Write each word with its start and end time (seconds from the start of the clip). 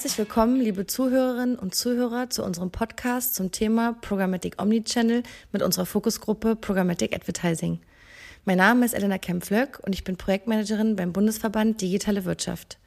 Herzlich 0.00 0.16
willkommen, 0.16 0.58
liebe 0.58 0.86
Zuhörerinnen 0.86 1.58
und 1.58 1.74
Zuhörer, 1.74 2.30
zu 2.30 2.42
unserem 2.42 2.70
Podcast 2.70 3.34
zum 3.34 3.52
Thema 3.52 3.98
Programmatic 4.00 4.54
Omnichannel 4.56 5.22
mit 5.52 5.60
unserer 5.60 5.84
Fokusgruppe 5.84 6.56
Programmatic 6.56 7.14
Advertising. 7.14 7.80
Mein 8.46 8.56
Name 8.56 8.86
ist 8.86 8.94
Elena 8.94 9.18
Kempflöck 9.18 9.78
und 9.84 9.92
ich 9.92 10.02
bin 10.02 10.16
Projektmanagerin 10.16 10.96
beim 10.96 11.12
Bundesverband 11.12 11.82
Digitale 11.82 12.24
Wirtschaft. 12.24 12.78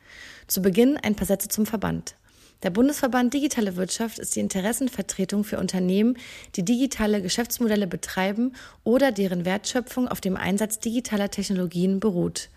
Zu 0.48 0.64
Beginn 0.64 0.98
ein 0.98 1.16
paar 1.16 1.28
Sätze 1.28 1.50
zum 1.50 1.68
Verband. 1.68 2.16
Der 2.64 2.72
Bundesverband 2.72 3.32
Digitale 3.32 3.76
Wirtschaft 3.76 4.18
ist 4.18 4.36
die 4.36 4.40
Interessenvertretung 4.40 5.44
für 5.44 5.60
Unternehmen, 5.60 6.18
die 6.56 6.66
digitale 6.66 7.22
Geschäftsmodelle 7.22 7.86
betreiben 7.86 8.54
oder 8.84 9.12
deren 9.12 9.46
Wertschöpfung 9.46 10.08
auf 10.08 10.20
dem 10.20 10.36
Einsatz 10.36 10.80
digitaler 10.80 11.30
Technologien 11.30 12.00
beruht. 12.00 12.50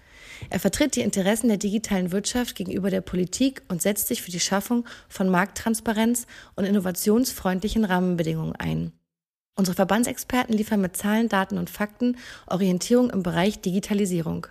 Er 0.50 0.60
vertritt 0.60 0.96
die 0.96 1.02
Interessen 1.02 1.48
der 1.48 1.56
digitalen 1.56 2.12
Wirtschaft 2.12 2.54
gegenüber 2.54 2.90
der 2.90 3.00
Politik 3.00 3.62
und 3.68 3.82
setzt 3.82 4.08
sich 4.08 4.22
für 4.22 4.30
die 4.30 4.40
Schaffung 4.40 4.84
von 5.08 5.28
Markttransparenz 5.28 6.26
und 6.54 6.64
innovationsfreundlichen 6.64 7.84
Rahmenbedingungen 7.84 8.56
ein. 8.56 8.92
Unsere 9.58 9.74
Verbandsexperten 9.74 10.54
liefern 10.54 10.82
mit 10.82 10.96
Zahlen, 10.96 11.28
Daten 11.28 11.56
und 11.56 11.70
Fakten 11.70 12.18
Orientierung 12.46 13.10
im 13.10 13.22
Bereich 13.22 13.60
Digitalisierung. 13.60 14.46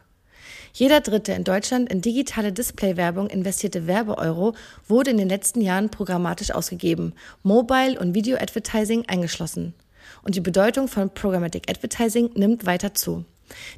Jeder 0.74 1.00
dritte 1.00 1.32
in 1.34 1.44
Deutschland 1.44 1.92
in 1.92 2.02
digitale 2.02 2.52
Displaywerbung 2.52 3.28
investierte 3.30 3.88
Werbeeuro 3.88 4.56
wurde 4.88 5.12
in 5.12 5.18
den 5.18 5.30
letzten 5.30 5.62
Jahren 5.62 5.90
programmatisch 5.90 6.52
ausgegeben, 6.52 7.14
Mobile 7.44 8.00
und 8.00 8.14
Video 8.14 8.38
Advertising 8.38 9.06
eingeschlossen. 9.08 9.74
Und 10.24 10.36
die 10.36 10.42
Bedeutung 10.42 10.88
von 10.88 11.14
Programmatic 11.14 11.70
Advertising 11.70 12.32
nimmt 12.36 12.66
weiter 12.66 12.94
zu. 12.94 13.26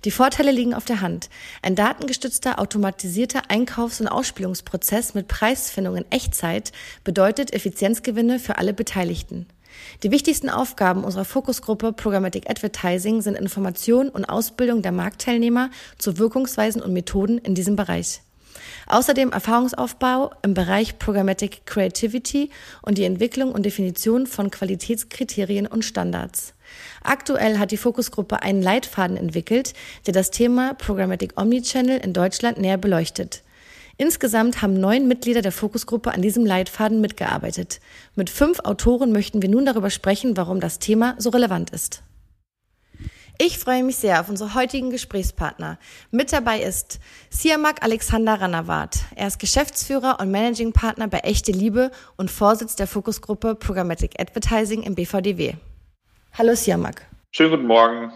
Die 0.06 0.12
Vorteile 0.12 0.52
liegen 0.52 0.73
auf 0.73 0.86
der 0.86 1.02
Hand. 1.02 1.30
Ein 1.62 1.76
datengestützter, 1.76 2.60
automatisierter 2.60 3.50
Einkaufs- 3.50 4.02
und 4.02 4.08
Ausspielungsprozess 4.08 5.14
mit 5.14 5.28
Preisfindung 5.28 5.98
in 5.98 6.12
Echtzeit 6.12 6.72
bedeutet 7.04 7.54
Effizienzgewinne 7.54 8.40
für 8.40 8.58
alle 8.58 8.74
Beteiligten. 8.74 9.48
Die 10.04 10.12
wichtigsten 10.12 10.50
Aufgaben 10.50 11.04
unserer 11.04 11.26
Fokusgruppe 11.26 11.94
Programmatic 11.94 12.50
Advertising 12.50 13.22
sind 13.22 13.38
Information 13.38 14.09
und 14.09 14.26
Ausbildung 14.26 14.82
der 14.82 14.92
Marktteilnehmer 14.92 15.70
zu 15.98 16.18
Wirkungsweisen 16.18 16.81
und 16.81 16.94
Methoden 16.94 17.38
in 17.38 17.56
diesem 17.56 17.76
Bereich. 17.76 18.22
Außerdem 18.88 19.31
Erfahrungsaufbau 19.31 20.31
im 20.42 20.54
Bereich 20.54 20.98
Programmatic 20.98 21.66
Creativity 21.66 22.50
und 22.81 22.98
die 22.98 23.04
Entwicklung 23.04 23.52
und 23.52 23.66
Definition 23.66 24.28
von 24.28 24.50
Qualitätskriterien 24.50 25.68
und 25.68 25.86
Standards. 25.86 26.54
Aktuell 27.04 27.60
hat 27.60 27.72
die 27.72 27.78
Fokusgruppe 27.78 28.42
einen 28.42 28.62
Leitfaden 28.62 29.18
entwickelt, 29.18 29.73
der 30.06 30.14
das 30.14 30.32
Thema 30.32 30.74
Programmatic 30.74 31.40
Omnichannel 31.40 32.00
in 32.00 32.14
Deutschland 32.14 32.58
näher 32.58 32.78
beleuchtet. 32.78 33.44
Insgesamt 33.98 34.62
haben 34.62 34.80
neun 34.80 35.08
Mitglieder 35.08 35.42
der 35.42 35.52
Fokusgruppe 35.52 36.14
an 36.14 36.22
diesem 36.22 36.46
Leitfaden 36.46 37.02
mitgearbeitet. 37.02 37.80
Mit 38.16 38.30
fünf 38.30 38.59
Autoren 38.59 39.12
möchten 39.12 39.42
wir 39.42 39.50
nun 39.50 39.66
darüber 39.66 39.90
sprechen, 39.90 40.38
warum 40.38 40.59
das 40.59 40.78
Thema 40.78 41.16
so 41.18 41.32
relevant 41.32 41.72
ist. 41.72 42.04
Ich 43.40 43.59
freue 43.59 43.84
mich 43.84 43.98
sehr 43.98 44.20
auf 44.20 44.30
unsere 44.30 44.56
heutigen 44.56 44.90
Gesprächspartner. 44.90 45.78
Mit 46.09 46.31
dabei 46.31 46.62
ist 46.62 47.00
Siamak 47.30 47.84
Alexander 47.84 48.42
Ranawat. 48.42 48.98
Er 49.16 49.28
ist 49.28 49.38
Geschäftsführer 49.38 50.20
und 50.20 50.31
Managing 50.31 50.74
Partner 50.74 51.08
bei 51.08 51.20
Echte 51.20 51.52
Liebe 51.52 51.92
und 52.16 52.31
Vorsitz 52.31 52.76
der 52.76 52.88
Fokusgruppe 52.88 53.54
Programmatic 53.54 54.20
Advertising 54.20 54.81
im 54.81 54.96
BVDW. 54.96 55.54
Hallo 56.38 56.54
Siamak. 56.54 57.02
Schönen 57.32 57.50
guten 57.50 57.66
Morgen. 57.66 58.12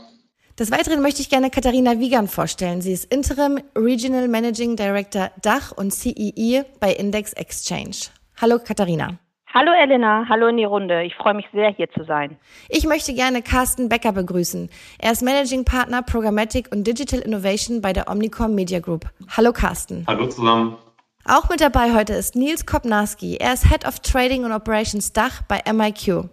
Des 0.60 0.70
Weiteren 0.70 1.02
möchte 1.02 1.22
ich 1.22 1.30
gerne 1.32 1.50
Katharina 1.50 1.98
Wiegand 1.98 2.30
vorstellen. 2.30 2.80
Sie 2.80 2.92
ist 2.92 3.12
Interim 3.12 3.60
Regional 3.76 4.28
Managing 4.28 4.76
Director 4.76 5.32
Dach 5.42 5.72
und 5.72 5.92
CEE 5.92 6.64
bei 6.80 6.94
Index 6.94 7.34
Exchange. 7.34 8.12
Hallo 8.40 8.60
Katharina. 8.60 9.18
Hallo 9.52 9.72
Elena, 9.72 10.28
hallo 10.30 10.50
in 10.50 10.58
die 10.58 10.66
Runde. 10.66 11.02
Ich 11.02 11.16
freue 11.16 11.34
mich 11.34 11.48
sehr, 11.52 11.74
hier 11.74 11.90
zu 11.90 12.04
sein. 12.04 12.38
Ich 12.70 12.86
möchte 12.86 13.16
gerne 13.16 13.42
Carsten 13.42 13.90
Becker 13.90 14.12
begrüßen. 14.12 14.70
Er 15.00 15.14
ist 15.14 15.24
Managing 15.24 15.66
Partner 15.66 16.04
Programmatic 16.04 16.72
und 16.72 16.86
Digital 16.86 17.22
Innovation 17.22 17.82
bei 17.82 17.92
der 17.92 18.08
Omnicom 18.08 18.54
Media 18.54 18.82
Group. 18.82 19.10
Hallo 19.36 19.52
Carsten. 19.52 20.06
Hallo 20.06 20.28
zusammen. 20.28 20.78
Auch 21.26 21.50
mit 21.50 21.60
dabei 21.60 21.96
heute 21.96 22.14
ist 22.14 22.36
Nils 22.36 22.68
Kopnarski. 22.68 23.38
Er 23.38 23.54
ist 23.54 23.68
Head 23.68 23.88
of 23.88 24.00
Trading 24.02 24.46
and 24.46 24.54
Operations 24.54 25.12
Dach 25.12 25.42
bei 25.48 25.60
MIQ. 25.72 26.30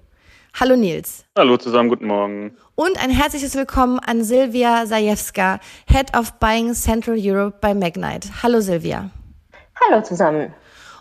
Hallo 0.54 0.76
Nils. 0.76 1.24
Hallo 1.36 1.56
zusammen, 1.56 1.88
guten 1.88 2.06
Morgen. 2.06 2.56
Und 2.74 3.02
ein 3.02 3.10
herzliches 3.10 3.54
Willkommen 3.54 3.98
an 3.98 4.24
Silvia 4.24 4.84
Zajewska, 4.86 5.60
Head 5.86 6.16
of 6.16 6.32
Buying 6.40 6.74
Central 6.74 7.16
Europe 7.18 7.58
bei 7.60 7.74
Magnite. 7.74 8.28
Hallo 8.42 8.60
Silvia. 8.60 9.10
Hallo 9.86 10.02
zusammen. 10.02 10.52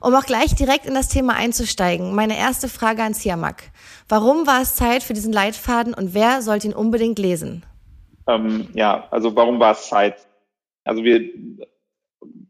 Um 0.01 0.13
auch 0.13 0.25
gleich 0.25 0.53
direkt 0.53 0.85
in 0.85 0.93
das 0.93 1.09
Thema 1.09 1.33
einzusteigen, 1.33 2.13
meine 2.13 2.37
erste 2.37 2.69
Frage 2.69 3.01
an 3.01 3.13
Siamak. 3.13 3.63
Warum 4.07 4.45
war 4.45 4.61
es 4.61 4.75
Zeit 4.75 5.01
für 5.01 5.13
diesen 5.13 5.33
Leitfaden 5.33 5.93
und 5.93 6.13
wer 6.13 6.41
sollte 6.41 6.67
ihn 6.67 6.73
unbedingt 6.73 7.17
lesen? 7.17 7.65
Ähm, 8.27 8.67
ja, 8.73 9.07
also 9.09 9.35
warum 9.35 9.59
war 9.59 9.71
es 9.71 9.87
Zeit? 9.89 10.27
Also 10.83 11.03
wir, 11.03 11.21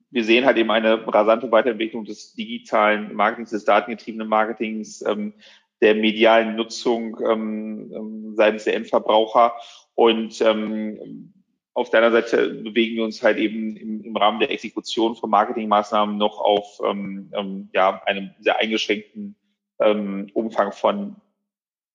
wir 0.10 0.24
sehen 0.24 0.46
halt 0.46 0.58
eben 0.58 0.72
eine 0.72 1.08
rasante 1.08 1.52
Weiterentwicklung 1.52 2.04
des 2.04 2.34
digitalen 2.34 3.14
Marketings, 3.16 3.52
des 3.52 3.64
datengetriebenen 3.64 4.28
Marketings. 4.28 5.02
Ähm, 5.04 5.34
der 5.82 5.96
medialen 5.96 6.56
Nutzung 6.56 7.18
ähm, 7.24 7.92
ähm, 7.94 8.34
seitens 8.36 8.64
der 8.64 8.76
Endverbraucher. 8.76 9.54
Und 9.96 10.42
ähm, 10.42 11.34
auf 11.74 11.90
der 11.90 12.04
anderen 12.04 12.24
Seite 12.24 12.50
bewegen 12.50 12.96
wir 12.96 13.04
uns 13.04 13.22
halt 13.22 13.38
eben 13.38 13.76
im, 13.78 14.04
im 14.04 14.18
Rahmen 14.18 14.40
der 14.40 14.52
Exekution 14.52 15.16
von 15.16 15.30
Marketingmaßnahmen 15.30 16.18
noch 16.18 16.40
auf 16.40 16.82
ähm, 16.84 17.32
ähm, 17.36 17.70
ja, 17.74 18.02
einem 18.06 18.32
sehr 18.40 18.58
eingeschränkten 18.58 19.36
ähm, 19.80 20.30
Umfang 20.34 20.72
von 20.72 21.16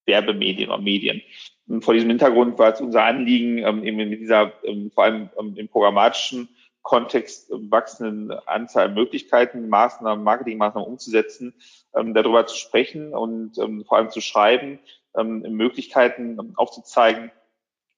Werbemedien 0.06 0.70
oder 0.70 0.81
Medien. 0.81 1.22
Und 1.66 1.84
vor 1.84 1.94
diesem 1.94 2.10
Hintergrund 2.10 2.59
war 2.59 2.72
es 2.72 2.81
unser 2.81 3.04
Anliegen, 3.04 3.59
ähm, 3.59 3.84
eben 3.84 3.97
mit 3.97 4.20
dieser 4.20 4.53
vor 4.94 5.04
allem 5.04 5.31
im 5.56 5.69
programmatischen 5.69 6.49
Kontext 6.82 7.48
wachsenden 7.50 8.32
Anzahl 8.47 8.88
Möglichkeiten, 8.91 9.69
Maßnahmen, 9.69 10.25
Marketingmaßnahmen 10.25 10.88
umzusetzen, 10.88 11.54
ähm, 11.94 12.12
darüber 12.12 12.47
zu 12.47 12.56
sprechen 12.56 13.15
und 13.15 13.56
ähm, 13.59 13.84
vor 13.84 13.98
allem 13.98 14.10
zu 14.10 14.20
schreiben, 14.20 14.81
ähm, 15.16 15.41
Möglichkeiten 15.43 16.38
ähm, 16.38 16.53
aufzuzeigen 16.56 17.31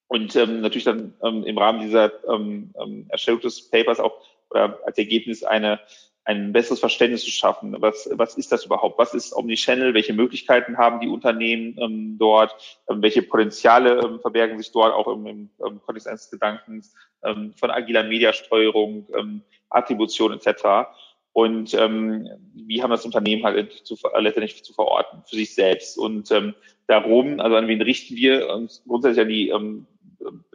und 0.09 0.37
ähm, 0.37 0.61
natürlich 0.61 0.85
dann 0.85 1.15
ähm, 1.23 1.45
im 1.45 1.59
Rahmen 1.59 1.81
dieser 1.81 2.13
ähm, 2.29 2.75
ähm, 2.79 3.07
Erstellung 3.09 3.41
des 3.41 3.71
Papers 3.71 4.01
auch 4.01 4.21
oder 4.51 4.79
als 4.85 4.99
Ergebnis 4.99 5.43
eine 5.43 5.81
ein 6.25 6.53
besseres 6.53 6.81
Verständnis 6.81 7.25
zu 7.25 7.31
schaffen. 7.31 7.77
Was, 7.81 8.09
was 8.13 8.37
ist 8.37 8.51
das 8.51 8.65
überhaupt? 8.65 8.99
Was 8.99 9.13
ist 9.13 9.35
Omnichannel? 9.35 9.93
Welche 9.93 10.15
Möglichkeiten 10.15 10.79
haben 10.79 11.01
die 11.01 11.09
Unternehmen 11.09 11.77
ähm, 11.79 12.17
dort? 12.19 12.55
Ähm, 12.89 13.03
welche 13.03 13.23
Potenziale 13.23 14.01
ähm, 14.01 14.21
verbergen 14.21 14.59
sich 14.59 14.73
dort 14.73 14.95
auch 14.95 15.07
im, 15.09 15.27
im, 15.27 15.51
im 15.67 15.83
Kontext 15.83 16.09
eines 16.09 16.31
Gedankens 16.31 16.95
ähm, 17.23 17.53
von 17.55 17.71
agiler 17.71 18.05
Mediasteuerung, 18.05 19.07
ähm, 19.17 19.43
Attribution 19.69 20.33
etc. 20.33 20.89
Und 21.33 21.75
ähm, 21.75 22.29
wie 22.55 22.83
haben 22.83 22.91
das 22.91 23.05
Unternehmen 23.05 23.45
halt 23.45 23.73
zu, 23.73 23.97
letztendlich 24.19 24.65
zu 24.65 24.73
verorten 24.73 25.23
für 25.27 25.37
sich 25.37 25.55
selbst? 25.55 25.99
Und 25.99 26.31
ähm, 26.31 26.55
darum, 26.87 27.39
also 27.41 27.57
an 27.57 27.69
wen 27.69 27.83
richten 27.83 28.17
wir 28.17 28.49
uns 28.49 28.83
grundsätzlich 28.87 29.23
an 29.23 29.29
die 29.29 29.49
ähm, 29.51 29.87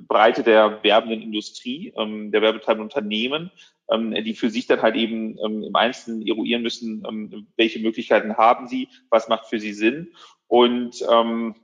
Breite 0.07 0.41
der 0.41 0.83
werbenden 0.83 1.21
Industrie, 1.21 1.93
ähm, 1.95 2.31
der 2.31 2.41
werbetreibenden 2.41 2.85
Unternehmen, 2.85 3.51
ähm, 3.91 4.13
die 4.23 4.33
für 4.33 4.49
sich 4.49 4.67
dann 4.67 4.81
halt 4.81 4.95
eben 4.95 5.37
ähm, 5.43 5.63
im 5.63 5.75
Einzelnen 5.75 6.25
eruieren 6.25 6.61
müssen, 6.61 7.03
ähm, 7.07 7.47
welche 7.57 7.79
Möglichkeiten 7.79 8.37
haben 8.37 8.67
sie, 8.67 8.87
was 9.09 9.29
macht 9.29 9.47
für 9.47 9.59
sie 9.59 9.73
Sinn 9.73 10.13
und 10.47 11.03
ähm, 11.11 11.55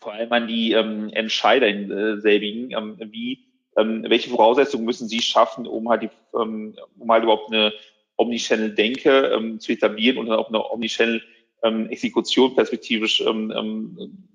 vor 0.00 0.12
allem 0.12 0.32
an 0.32 0.46
die 0.46 0.72
ähm, 0.72 1.10
Entscheider 1.10 1.68
in 1.68 1.90
äh, 1.90 2.20
selbigen, 2.20 2.70
ähm, 2.70 2.96
wie 3.12 3.48
ähm, 3.76 4.04
welche 4.08 4.30
Voraussetzungen 4.30 4.84
müssen 4.84 5.08
sie 5.08 5.22
schaffen, 5.22 5.66
um 5.66 5.88
halt 5.88 6.02
die, 6.02 6.10
ähm, 6.36 6.76
um 6.98 7.10
halt 7.10 7.22
überhaupt 7.22 7.52
eine 7.52 7.72
Omnichannel-Denke 8.16 9.32
ähm, 9.36 9.60
zu 9.60 9.72
etablieren 9.72 10.18
und 10.18 10.26
dann 10.26 10.38
auch 10.38 10.48
eine 10.48 10.64
Omnichannel-Exekution 10.70 12.50
ähm, 12.50 12.56
perspektivisch 12.56 13.20
ähm, 13.20 13.52
ähm, 13.56 14.28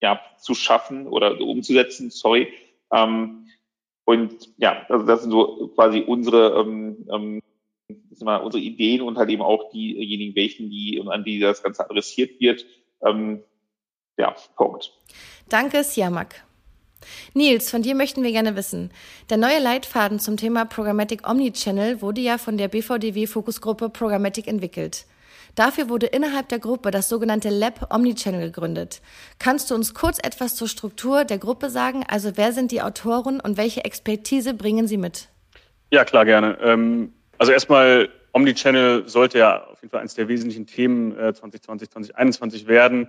ja, 0.00 0.20
zu 0.38 0.54
schaffen 0.54 1.06
oder 1.06 1.40
umzusetzen, 1.40 2.10
sorry. 2.10 2.52
Ähm, 2.92 3.47
und 4.08 4.48
ja, 4.56 4.86
also 4.88 5.04
das 5.04 5.20
sind 5.20 5.32
so 5.32 5.68
quasi 5.74 6.00
unsere, 6.00 6.58
ähm, 6.58 7.06
ähm, 7.12 7.42
mal, 8.22 8.38
unsere 8.38 8.62
Ideen 8.62 9.02
und 9.02 9.18
halt 9.18 9.28
eben 9.28 9.42
auch 9.42 9.70
diejenigen, 9.70 10.34
welchen, 10.34 10.70
die, 10.70 11.04
an 11.06 11.24
die 11.24 11.38
das 11.38 11.62
Ganze 11.62 11.84
adressiert 11.84 12.40
wird. 12.40 12.64
Ähm, 13.02 13.42
ja, 14.16 14.34
Punkt. 14.56 14.94
Danke, 15.50 15.84
Siamak. 15.84 16.42
Nils, 17.34 17.70
von 17.70 17.82
dir 17.82 17.94
möchten 17.94 18.22
wir 18.22 18.32
gerne 18.32 18.56
wissen. 18.56 18.92
Der 19.28 19.36
neue 19.36 19.58
Leitfaden 19.58 20.18
zum 20.20 20.38
Thema 20.38 20.64
Programmatic 20.64 21.28
Omnichannel 21.28 22.00
wurde 22.00 22.22
ja 22.22 22.38
von 22.38 22.56
der 22.56 22.68
BVDW 22.68 23.26
Fokusgruppe 23.26 23.90
Programmatic 23.90 24.46
entwickelt. 24.46 25.04
Dafür 25.58 25.88
wurde 25.88 26.06
innerhalb 26.06 26.48
der 26.50 26.60
Gruppe 26.60 26.92
das 26.92 27.08
sogenannte 27.08 27.48
Lab 27.48 27.92
Omnichannel 27.92 28.42
gegründet. 28.42 29.02
Kannst 29.40 29.72
du 29.72 29.74
uns 29.74 29.92
kurz 29.92 30.18
etwas 30.22 30.54
zur 30.54 30.68
Struktur 30.68 31.24
der 31.24 31.38
Gruppe 31.38 31.68
sagen? 31.68 32.04
Also 32.06 32.36
wer 32.36 32.52
sind 32.52 32.70
die 32.70 32.80
Autoren 32.80 33.40
und 33.40 33.56
welche 33.56 33.84
Expertise 33.84 34.54
bringen 34.54 34.86
sie 34.86 34.98
mit? 34.98 35.30
Ja, 35.90 36.04
klar, 36.04 36.24
gerne. 36.24 36.58
Ähm, 36.62 37.12
also 37.38 37.50
erstmal 37.50 38.08
Omnichannel 38.32 39.08
sollte 39.08 39.38
ja 39.38 39.66
auf 39.66 39.82
jeden 39.82 39.90
Fall 39.90 39.98
eines 39.98 40.14
der 40.14 40.28
wesentlichen 40.28 40.68
Themen 40.68 41.18
äh, 41.18 41.34
2020, 41.34 41.90
2021 41.90 42.68
werden. 42.68 43.08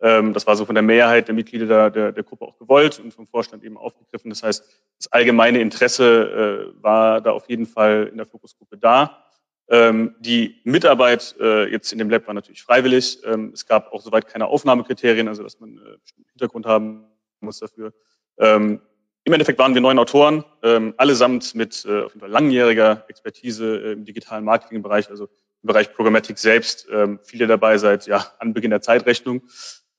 Ähm, 0.00 0.32
das 0.32 0.46
war 0.46 0.56
so 0.56 0.64
von 0.64 0.74
der 0.74 0.82
Mehrheit 0.82 1.28
der 1.28 1.34
Mitglieder 1.34 1.66
der, 1.66 1.90
der, 1.90 2.12
der, 2.12 2.24
Gruppe 2.24 2.46
auch 2.46 2.56
gewollt 2.56 2.98
und 2.98 3.12
vom 3.12 3.26
Vorstand 3.26 3.62
eben 3.62 3.76
aufgegriffen. 3.76 4.30
Das 4.30 4.42
heißt, 4.42 4.64
das 4.96 5.12
allgemeine 5.12 5.60
Interesse 5.60 6.72
äh, 6.78 6.82
war 6.82 7.20
da 7.20 7.32
auf 7.32 7.50
jeden 7.50 7.66
Fall 7.66 8.08
in 8.10 8.16
der 8.16 8.24
Fokusgruppe 8.24 8.78
da. 8.78 9.26
Ähm, 9.70 10.16
die 10.18 10.60
Mitarbeit 10.64 11.36
äh, 11.40 11.70
jetzt 11.70 11.92
in 11.92 11.98
dem 11.98 12.10
Lab 12.10 12.26
war 12.26 12.34
natürlich 12.34 12.62
freiwillig. 12.62 13.20
Ähm, 13.24 13.52
es 13.54 13.66
gab 13.66 13.92
auch 13.92 14.02
soweit 14.02 14.26
keine 14.26 14.48
Aufnahmekriterien, 14.48 15.28
also 15.28 15.44
dass 15.44 15.60
man 15.60 15.78
äh, 15.78 15.96
bestimmten 16.02 16.28
Hintergrund 16.30 16.66
haben 16.66 17.04
muss 17.40 17.60
dafür. 17.60 17.94
Ähm, 18.38 18.80
Im 19.24 19.32
Endeffekt 19.32 19.60
waren 19.60 19.74
wir 19.74 19.80
neun 19.80 19.98
Autoren, 19.98 20.44
ähm, 20.62 20.94
allesamt 20.96 21.54
mit 21.54 21.84
äh, 21.84 22.02
auf 22.02 22.12
jeden 22.12 22.20
Fall 22.20 22.30
langjähriger 22.30 23.04
Expertise 23.08 23.76
äh, 23.76 23.92
im 23.92 24.04
digitalen 24.04 24.44
Marketingbereich, 24.44 25.08
also 25.08 25.24
im 25.24 25.66
Bereich 25.68 25.94
Programmatik 25.94 26.38
selbst. 26.38 26.88
Ähm, 26.90 27.20
viele 27.22 27.46
dabei 27.46 27.78
seit 27.78 28.06
ja, 28.06 28.26
Anbeginn 28.40 28.70
der 28.70 28.82
Zeitrechnung. 28.82 29.42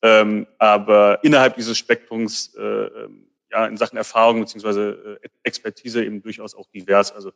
Ähm, 0.02 0.48
aber 0.58 1.24
innerhalb 1.24 1.56
dieses 1.56 1.78
Spektrums 1.78 2.56
äh, 2.56 2.62
ähm, 2.62 3.28
ja 3.52 3.66
in 3.68 3.78
Sachen 3.78 3.98
Erfahrung 3.98 4.42
beziehungsweise 4.42 5.20
äh, 5.22 5.28
Expertise 5.44 6.04
eben 6.04 6.22
durchaus 6.22 6.56
auch 6.56 6.68
divers. 6.68 7.12
Also 7.12 7.32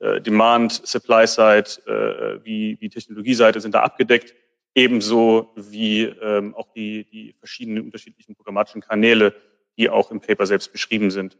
äh, 0.00 0.20
Demand, 0.20 0.86
Supply 0.86 1.26
Side, 1.26 1.82
äh, 1.86 2.44
wie, 2.44 2.76
wie 2.80 2.88
Technologieseite 2.88 3.60
sind 3.60 3.74
da 3.74 3.82
abgedeckt, 3.82 4.34
ebenso 4.74 5.52
wie 5.56 6.04
ähm, 6.04 6.54
auch 6.54 6.70
die, 6.72 7.04
die 7.04 7.34
verschiedenen 7.38 7.84
unterschiedlichen 7.84 8.36
programmatischen 8.36 8.80
Kanäle, 8.80 9.34
die 9.76 9.90
auch 9.90 10.10
im 10.10 10.20
Paper 10.20 10.46
selbst 10.46 10.72
beschrieben 10.72 11.10
sind. 11.10 11.36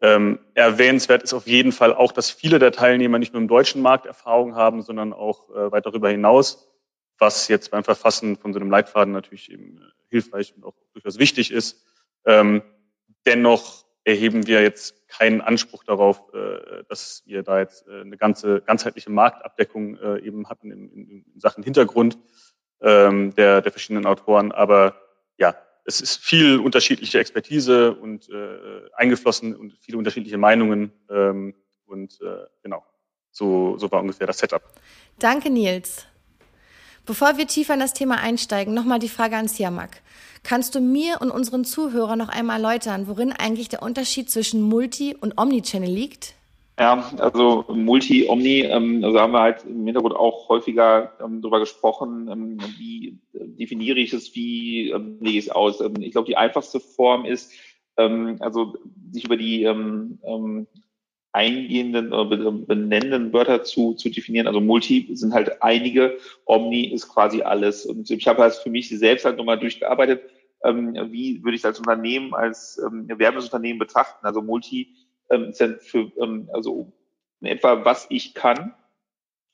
Ähm, 0.00 0.38
erwähnenswert 0.54 1.22
ist 1.22 1.34
auf 1.34 1.46
jeden 1.46 1.72
Fall 1.72 1.92
auch, 1.92 2.12
dass 2.12 2.30
viele 2.30 2.58
der 2.58 2.70
Teilnehmer 2.70 3.18
nicht 3.18 3.32
nur 3.32 3.42
im 3.42 3.48
deutschen 3.48 3.82
Markt 3.82 4.06
Erfahrung 4.06 4.54
haben, 4.54 4.82
sondern 4.82 5.12
auch 5.12 5.50
äh, 5.50 5.72
weit 5.72 5.86
darüber 5.86 6.08
hinaus, 6.08 6.68
was 7.18 7.48
jetzt 7.48 7.72
beim 7.72 7.82
Verfassen 7.82 8.36
von 8.36 8.52
so 8.52 8.60
einem 8.60 8.70
Leitfaden 8.70 9.12
natürlich 9.12 9.50
eben 9.50 9.78
äh, 9.78 9.84
hilfreich 10.08 10.54
und 10.56 10.64
auch 10.64 10.74
durchaus 10.92 11.18
wichtig 11.18 11.50
ist. 11.50 11.84
Ähm, 12.24 12.62
dennoch 13.26 13.87
erheben 14.08 14.46
wir 14.46 14.62
jetzt 14.62 15.06
keinen 15.06 15.42
Anspruch 15.42 15.84
darauf, 15.84 16.22
äh, 16.32 16.82
dass 16.88 17.22
wir 17.26 17.42
da 17.42 17.58
jetzt 17.60 17.86
äh, 17.86 18.00
eine 18.00 18.16
ganze 18.16 18.62
ganzheitliche 18.62 19.10
Marktabdeckung 19.10 19.98
äh, 19.98 20.20
eben 20.20 20.48
hatten 20.48 20.70
in, 20.70 20.90
in, 20.90 21.24
Sachen 21.36 21.62
Hintergrund 21.62 22.18
ähm, 22.80 23.34
der, 23.34 23.60
der 23.60 23.70
verschiedenen 23.70 24.06
Autoren. 24.06 24.50
Aber 24.50 24.96
ja, 25.36 25.54
es 25.84 26.00
ist 26.00 26.16
viel 26.16 26.58
unterschiedliche 26.58 27.18
Expertise 27.18 27.94
und 27.94 28.30
äh, 28.30 28.90
eingeflossen 28.94 29.54
und 29.54 29.74
viele 29.78 29.98
unterschiedliche 29.98 30.38
Meinungen. 30.38 30.90
Ähm, 31.10 31.54
und 31.84 32.18
äh, 32.22 32.46
genau, 32.62 32.84
so, 33.30 33.76
so 33.76 33.90
war 33.90 34.00
ungefähr 34.00 34.26
das 34.26 34.38
Setup. 34.38 34.62
Danke, 35.18 35.50
Nils. 35.50 36.06
Bevor 37.08 37.38
wir 37.38 37.46
tiefer 37.46 37.72
in 37.72 37.80
das 37.80 37.94
Thema 37.94 38.20
einsteigen, 38.20 38.74
nochmal 38.74 38.98
die 38.98 39.08
Frage 39.08 39.34
an 39.34 39.48
Siamak. 39.48 40.02
Kannst 40.42 40.74
du 40.74 40.80
mir 40.80 41.22
und 41.22 41.30
unseren 41.30 41.64
Zuhörern 41.64 42.18
noch 42.18 42.28
einmal 42.28 42.62
erläutern, 42.62 43.08
worin 43.08 43.32
eigentlich 43.32 43.70
der 43.70 43.82
Unterschied 43.82 44.28
zwischen 44.28 44.60
Multi- 44.60 45.16
und 45.18 45.40
Omnichannel 45.40 45.90
liegt? 45.90 46.34
Ja, 46.78 47.10
also 47.16 47.64
Multi, 47.72 48.28
Omni, 48.28 48.60
ähm, 48.60 49.02
also 49.02 49.18
haben 49.18 49.32
wir 49.32 49.40
halt 49.40 49.64
im 49.64 49.86
Hintergrund 49.86 50.16
auch 50.16 50.50
häufiger 50.50 51.14
ähm, 51.24 51.40
darüber 51.40 51.60
gesprochen, 51.60 52.28
ähm, 52.30 52.58
wie 52.76 53.18
äh, 53.32 53.48
definiere 53.58 53.98
ich 53.98 54.12
es, 54.12 54.34
wie 54.34 54.90
ähm, 54.90 55.16
lege 55.20 55.38
ich 55.38 55.46
es 55.46 55.50
aus. 55.50 55.80
Ähm, 55.80 55.94
ich 56.00 56.12
glaube, 56.12 56.26
die 56.26 56.36
einfachste 56.36 56.78
Form 56.78 57.24
ist, 57.24 57.52
ähm, 57.96 58.36
also 58.40 58.76
sich 59.12 59.24
über 59.24 59.38
die 59.38 59.62
ähm, 59.62 60.18
eingehenden 61.32 62.12
oder 62.12 62.52
benennenden 62.52 63.32
Wörter 63.32 63.62
zu, 63.62 63.94
zu 63.94 64.08
definieren. 64.08 64.46
Also 64.46 64.60
Multi 64.60 65.08
sind 65.12 65.34
halt 65.34 65.62
einige, 65.62 66.18
Omni 66.46 66.92
ist 66.92 67.08
quasi 67.08 67.42
alles. 67.42 67.84
Und 67.84 68.10
ich 68.10 68.26
habe 68.26 68.42
halt 68.42 68.54
für 68.54 68.70
mich 68.70 68.88
selbst 68.88 69.24
halt 69.24 69.36
nochmal 69.36 69.58
durchgearbeitet, 69.58 70.22
ähm, 70.64 70.94
wie 71.10 71.42
würde 71.44 71.54
ich 71.54 71.60
es 71.60 71.66
als 71.66 71.78
Unternehmen, 71.78 72.34
als 72.34 72.80
ähm, 72.84 73.08
Werbeunternehmen 73.08 73.78
betrachten. 73.78 74.26
Also 74.26 74.42
Multi 74.42 74.94
ähm, 75.30 75.50
ist 75.50 75.60
dann 75.60 75.78
für, 75.80 76.10
ähm, 76.20 76.48
also 76.52 76.92
in 77.40 77.46
etwa, 77.46 77.84
was 77.84 78.06
ich 78.10 78.34
kann. 78.34 78.74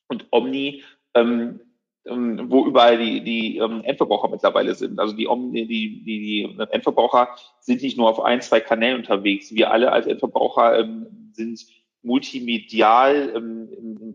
Und 0.08 0.26
Omni, 0.30 0.84
ähm, 1.14 1.60
wo 2.06 2.66
überall 2.66 2.98
die, 2.98 3.22
die 3.22 3.56
ähm, 3.58 3.82
Endverbraucher 3.82 4.28
mittlerweile 4.28 4.74
sind. 4.74 4.98
Also 4.98 5.16
die, 5.16 5.26
die, 5.52 5.66
die, 5.66 6.04
die 6.04 6.56
Endverbraucher 6.70 7.28
sind 7.60 7.82
nicht 7.82 7.96
nur 7.96 8.10
auf 8.10 8.20
ein, 8.20 8.42
zwei 8.42 8.60
Kanälen 8.60 8.98
unterwegs. 8.98 9.54
Wir 9.54 9.70
alle 9.70 9.90
als 9.90 10.06
Endverbraucher 10.06 10.78
ähm, 10.80 11.30
sind 11.32 11.64
multimedial 12.02 13.32
ähm, 13.34 14.08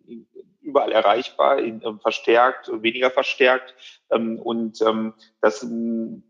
überall 0.62 0.92
erreichbar, 0.92 1.60
in, 1.60 1.82
ähm, 1.84 2.00
verstärkt, 2.00 2.72
weniger 2.82 3.10
verstärkt. 3.10 3.74
Ähm, 4.12 4.40
und 4.40 4.82
ähm, 4.82 5.14
das 5.42 5.64
ähm, 5.64 6.24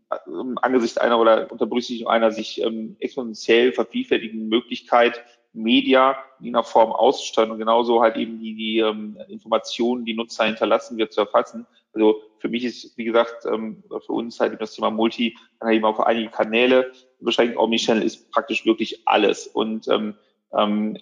angesichts 0.62 0.98
einer 0.98 1.20
oder 1.20 1.50
unter 1.52 1.66
Berücksichtigung 1.66 2.10
einer 2.10 2.30
sich 2.30 2.62
ähm, 2.62 2.96
exponentiell 3.00 3.72
vervielfältigenden 3.72 4.48
Möglichkeit, 4.48 5.22
Media 5.52 6.16
in 6.40 6.54
einer 6.54 6.64
Form 6.64 6.92
auszustatten 6.92 7.52
und 7.52 7.58
genauso 7.58 8.02
halt 8.02 8.16
eben 8.16 8.38
die, 8.38 8.54
die 8.54 8.78
ähm, 8.78 9.18
Informationen, 9.28 10.04
die 10.04 10.14
Nutzer 10.14 10.44
hinterlassen 10.44 10.96
wird, 10.96 11.12
zu 11.12 11.20
erfassen. 11.20 11.66
Also 11.92 12.22
für 12.38 12.48
mich 12.48 12.64
ist, 12.64 12.96
wie 12.96 13.04
gesagt, 13.04 13.46
ähm, 13.46 13.82
für 14.06 14.12
uns 14.12 14.38
halt 14.38 14.52
eben 14.52 14.60
das 14.60 14.74
Thema 14.74 14.90
Multi 14.90 15.36
dann 15.58 15.68
halt 15.68 15.76
eben 15.76 15.84
auf 15.84 16.00
einige 16.00 16.30
Kanäle 16.30 16.92
beschränkt. 17.20 17.56
Omnichannel 17.56 18.02
ist 18.02 18.30
praktisch 18.30 18.64
wirklich 18.64 19.02
alles. 19.06 19.48
Und 19.48 19.88
ähm, 19.88 20.14
ähm, 20.56 20.96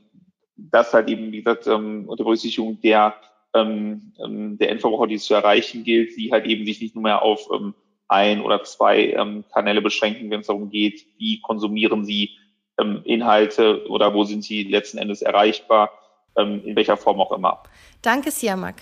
das 0.57 0.93
halt 0.95 1.09
eben, 1.09 1.31
wie 1.31 1.43
gesagt, 1.43 1.67
ähm, 1.67 2.05
unter 2.09 2.25
Berücksichtigung 2.25 2.81
der, 2.81 3.15
ähm, 3.55 4.13
ähm, 4.25 4.59
der 4.59 4.71
Endverbraucher, 4.71 5.07
die 5.07 5.17
es 5.17 5.25
zu 5.25 5.35
erreichen 5.35 5.85
gilt, 5.85 6.17
die 6.17 6.33
halt 6.33 6.47
eben 6.47 6.65
sich 6.65 6.81
nicht 6.81 6.95
nur 6.95 7.03
mehr 7.03 7.23
auf 7.23 7.49
ähm, 7.53 7.75
ein 8.09 8.41
oder 8.41 8.65
zwei 8.65 9.11
ähm, 9.11 9.45
Kanäle 9.53 9.83
beschränken, 9.83 10.31
wenn 10.31 10.41
es 10.41 10.47
darum 10.47 10.71
geht, 10.71 11.07
wie 11.19 11.41
konsumieren 11.41 12.05
sie 12.05 12.31
ähm, 12.79 13.03
Inhalte 13.05 13.87
oder 13.89 14.15
wo 14.15 14.25
sind 14.25 14.45
sie 14.45 14.65
letzten 14.65 14.99
Endes 14.99 15.23
erreichbar, 15.23 15.91
ähm, 16.37 16.63
in 16.65 16.77
welcher 16.77 16.97
Form 16.97 17.21
auch 17.21 17.33
immer. 17.33 17.63
Danke, 18.03 18.31
Siamak. 18.31 18.77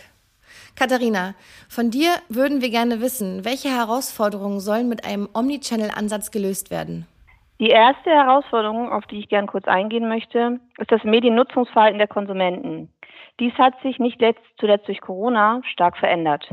Katharina, 0.76 1.34
von 1.68 1.90
dir 1.90 2.10
würden 2.28 2.60
wir 2.60 2.68
gerne 2.70 3.00
wissen, 3.00 3.44
welche 3.44 3.68
Herausforderungen 3.68 4.60
sollen 4.60 4.88
mit 4.88 5.04
einem 5.06 5.28
Omnichannel-Ansatz 5.32 6.30
gelöst 6.30 6.70
werden? 6.70 7.06
Die 7.58 7.70
erste 7.70 8.10
Herausforderung, 8.10 8.92
auf 8.92 9.06
die 9.06 9.18
ich 9.18 9.30
gern 9.30 9.46
kurz 9.46 9.66
eingehen 9.66 10.08
möchte, 10.08 10.60
ist 10.76 10.92
das 10.92 11.02
Mediennutzungsverhalten 11.04 11.98
der 11.98 12.08
Konsumenten. 12.08 12.92
Dies 13.40 13.54
hat 13.54 13.80
sich 13.82 13.98
nicht 13.98 14.20
letzt, 14.20 14.44
zuletzt 14.58 14.88
durch 14.88 15.00
Corona 15.00 15.62
stark 15.72 15.96
verändert. 15.96 16.48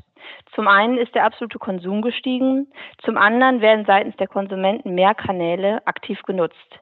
Zum 0.56 0.70
einen 0.70 0.98
ist 0.98 1.14
der 1.16 1.26
absolute 1.26 1.60
Konsum 1.60 2.02
gestiegen, 2.02 2.68
zum 3.04 3.18
anderen 3.18 3.60
werden 3.60 3.86
seitens 3.86 4.16
der 4.16 4.28
Konsumenten 4.28 4.96
mehr 4.96 5.14
Kanäle 5.14 5.86
aktiv 5.86 6.22
genutzt. 6.24 6.80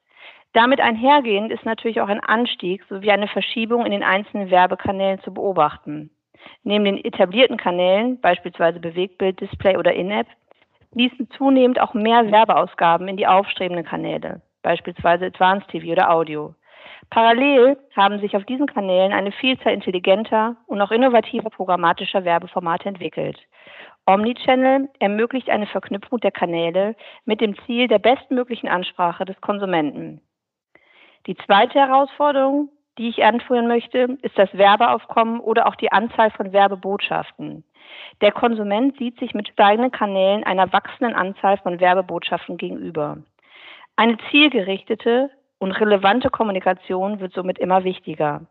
Damit 0.53 0.81
einhergehend 0.81 1.51
ist 1.51 1.65
natürlich 1.65 2.01
auch 2.01 2.10
ein 2.10 2.20
Anstieg 2.20 2.84
sowie 2.89 3.12
eine 3.12 3.27
Verschiebung 3.27 3.86
in 3.86 3.91
den 3.91 4.03
einzelnen 4.03 4.51
Werbekanälen 4.51 5.22
zu 5.22 5.34
beobachten. 5.34 6.10
Neben 6.63 6.84
den 6.84 7.03
etablierten 7.03 7.58
Kanälen, 7.58 8.20
beispielsweise 8.20 8.79
Bewegtbild, 8.79 9.39
Display 9.39 9.77
oder 9.77 9.93
In-App, 9.93 10.27
fließen 10.91 11.29
zunehmend 11.38 11.79
auch 11.79 11.93
mehr 11.93 12.29
Werbeausgaben 12.31 13.08
in 13.08 13.15
die 13.15 13.27
aufstrebenden 13.27 13.86
Kanäle, 13.86 14.41
beispielsweise 14.62 15.27
Advanced 15.27 15.70
TV 15.70 15.93
oder 15.93 16.12
Audio. 16.12 16.53
Parallel 17.10 17.77
haben 17.96 18.20
sich 18.20 18.36
auf 18.36 18.43
diesen 18.46 18.67
Kanälen 18.67 19.13
eine 19.13 19.31
Vielzahl 19.31 19.74
intelligenter 19.74 20.58
und 20.67 20.81
auch 20.81 20.91
innovativer 20.91 21.50
programmatischer 21.50 22.25
Werbeformate 22.25 22.89
entwickelt. 22.89 23.39
Omnichannel 24.05 24.89
ermöglicht 25.00 25.50
eine 25.50 25.67
Verknüpfung 25.67 26.20
der 26.20 26.31
Kanäle 26.31 26.96
mit 27.25 27.39
dem 27.39 27.55
Ziel 27.65 27.88
der 27.88 28.00
bestmöglichen 28.00 28.67
Ansprache 28.67 29.25
des 29.25 29.39
Konsumenten. 29.41 30.22
Die 31.27 31.37
zweite 31.37 31.79
Herausforderung, 31.79 32.69
die 32.97 33.09
ich 33.09 33.23
anführen 33.23 33.67
möchte, 33.67 34.17
ist 34.21 34.37
das 34.37 34.53
Werbeaufkommen 34.53 35.39
oder 35.39 35.67
auch 35.67 35.75
die 35.75 35.91
Anzahl 35.91 36.31
von 36.31 36.51
Werbebotschaften. 36.51 37.63
Der 38.21 38.31
Konsument 38.31 38.97
sieht 38.97 39.19
sich 39.19 39.33
mit 39.33 39.49
steigenden 39.49 39.91
Kanälen 39.91 40.43
einer 40.43 40.71
wachsenden 40.73 41.15
Anzahl 41.15 41.57
von 41.57 41.79
Werbebotschaften 41.79 42.57
gegenüber. 42.57 43.17
Eine 43.95 44.17
zielgerichtete 44.29 45.29
und 45.59 45.71
relevante 45.73 46.29
Kommunikation 46.29 47.19
wird 47.19 47.33
somit 47.33 47.59
immer 47.59 47.83
wichtiger. 47.83 48.41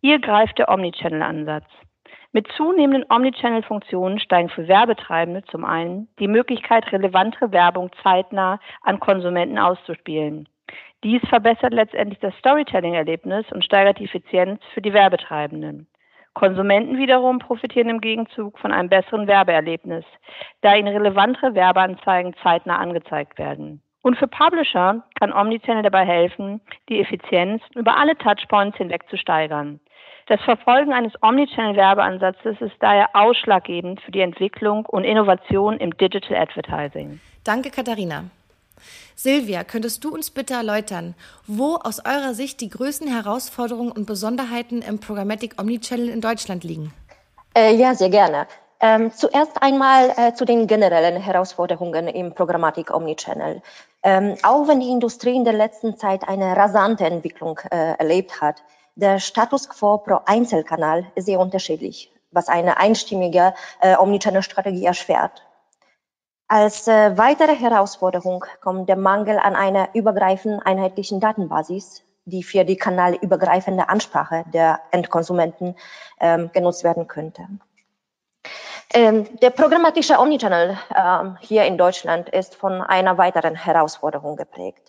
Hier 0.00 0.18
greift 0.18 0.58
der 0.58 0.70
Omnichannel-Ansatz. 0.70 1.66
Mit 2.32 2.46
zunehmenden 2.56 3.10
Omnichannel-Funktionen 3.10 4.18
steigen 4.18 4.48
für 4.48 4.68
Werbetreibende 4.68 5.42
zum 5.44 5.64
einen 5.64 6.08
die 6.18 6.28
Möglichkeit, 6.28 6.90
relevantere 6.92 7.52
Werbung 7.52 7.90
zeitnah 8.02 8.60
an 8.82 9.00
Konsumenten 9.00 9.58
auszuspielen. 9.58 10.48
Dies 11.04 11.22
verbessert 11.28 11.72
letztendlich 11.72 12.18
das 12.18 12.34
Storytelling-Erlebnis 12.38 13.46
und 13.52 13.64
steigert 13.64 13.98
die 13.98 14.06
Effizienz 14.06 14.60
für 14.74 14.80
die 14.80 14.92
Werbetreibenden. 14.92 15.86
Konsumenten 16.34 16.98
wiederum 16.98 17.38
profitieren 17.38 17.88
im 17.88 18.00
Gegenzug 18.00 18.58
von 18.58 18.72
einem 18.72 18.88
besseren 18.88 19.26
Werbeerlebnis, 19.26 20.04
da 20.60 20.74
ihnen 20.74 20.88
relevantere 20.88 21.54
Werbeanzeigen 21.54 22.34
zeitnah 22.42 22.78
angezeigt 22.78 23.38
werden. 23.38 23.82
Und 24.02 24.16
für 24.16 24.28
Publisher 24.28 25.02
kann 25.18 25.32
Omnichannel 25.32 25.82
dabei 25.82 26.04
helfen, 26.04 26.60
die 26.88 27.00
Effizienz 27.00 27.62
über 27.74 27.96
alle 27.96 28.16
Touchpoints 28.16 28.78
hinweg 28.78 29.08
zu 29.10 29.16
steigern. 29.16 29.80
Das 30.26 30.40
Verfolgen 30.42 30.92
eines 30.92 31.12
Omnichannel-Werbeansatzes 31.22 32.60
ist 32.60 32.76
daher 32.80 33.08
ausschlaggebend 33.14 34.00
für 34.02 34.12
die 34.12 34.20
Entwicklung 34.20 34.84
und 34.86 35.04
Innovation 35.04 35.78
im 35.78 35.96
Digital 35.96 36.36
Advertising. 36.36 37.20
Danke, 37.44 37.70
Katharina. 37.70 38.24
Silvia, 39.14 39.64
könntest 39.64 40.04
du 40.04 40.12
uns 40.12 40.30
bitte 40.30 40.54
erläutern, 40.54 41.14
wo 41.46 41.76
aus 41.76 42.00
eurer 42.04 42.34
Sicht 42.34 42.60
die 42.60 42.68
größten 42.68 43.08
Herausforderungen 43.08 43.92
und 43.92 44.06
Besonderheiten 44.06 44.82
im 44.82 44.98
Programmatic 44.98 45.60
Omnichannel 45.60 46.08
in 46.08 46.20
Deutschland 46.20 46.64
liegen? 46.64 46.92
Äh, 47.54 47.74
ja, 47.74 47.94
sehr 47.94 48.10
gerne. 48.10 48.46
Ähm, 48.80 49.12
zuerst 49.12 49.60
einmal 49.60 50.12
äh, 50.16 50.34
zu 50.34 50.44
den 50.44 50.68
generellen 50.68 51.20
Herausforderungen 51.20 52.06
im 52.06 52.32
Programmatic 52.32 52.94
Omnichannel. 52.94 53.60
Ähm, 54.04 54.36
auch 54.44 54.68
wenn 54.68 54.78
die 54.78 54.90
Industrie 54.90 55.34
in 55.34 55.44
der 55.44 55.54
letzten 55.54 55.96
Zeit 55.96 56.28
eine 56.28 56.56
rasante 56.56 57.04
Entwicklung 57.04 57.58
äh, 57.70 57.94
erlebt 57.98 58.40
hat, 58.40 58.62
der 58.94 59.18
Status 59.18 59.68
quo 59.68 59.98
pro 59.98 60.20
Einzelkanal 60.26 61.06
ist 61.16 61.26
sehr 61.26 61.40
unterschiedlich, 61.40 62.12
was 62.30 62.48
eine 62.48 62.78
einstimmige 62.78 63.54
äh, 63.80 63.96
Omnichannel-Strategie 63.96 64.84
erschwert. 64.84 65.42
Als 66.50 66.88
äh, 66.88 67.16
weitere 67.18 67.54
Herausforderung 67.54 68.42
kommt 68.62 68.88
der 68.88 68.96
Mangel 68.96 69.38
an 69.38 69.54
einer 69.54 69.90
übergreifenden 69.94 70.60
einheitlichen 70.60 71.20
Datenbasis, 71.20 72.02
die 72.24 72.42
für 72.42 72.64
die 72.64 72.76
kanalübergreifende 72.76 73.90
Ansprache 73.90 74.44
der 74.52 74.80
Endkonsumenten 74.90 75.76
ähm, 76.20 76.50
genutzt 76.52 76.84
werden 76.84 77.06
könnte. 77.06 77.46
Ähm, 78.94 79.38
der 79.40 79.50
programmatische 79.50 80.18
Omnichannel 80.18 80.78
ähm, 80.96 81.36
hier 81.40 81.64
in 81.66 81.76
Deutschland 81.76 82.30
ist 82.30 82.54
von 82.54 82.80
einer 82.80 83.18
weiteren 83.18 83.54
Herausforderung 83.54 84.36
geprägt. 84.36 84.87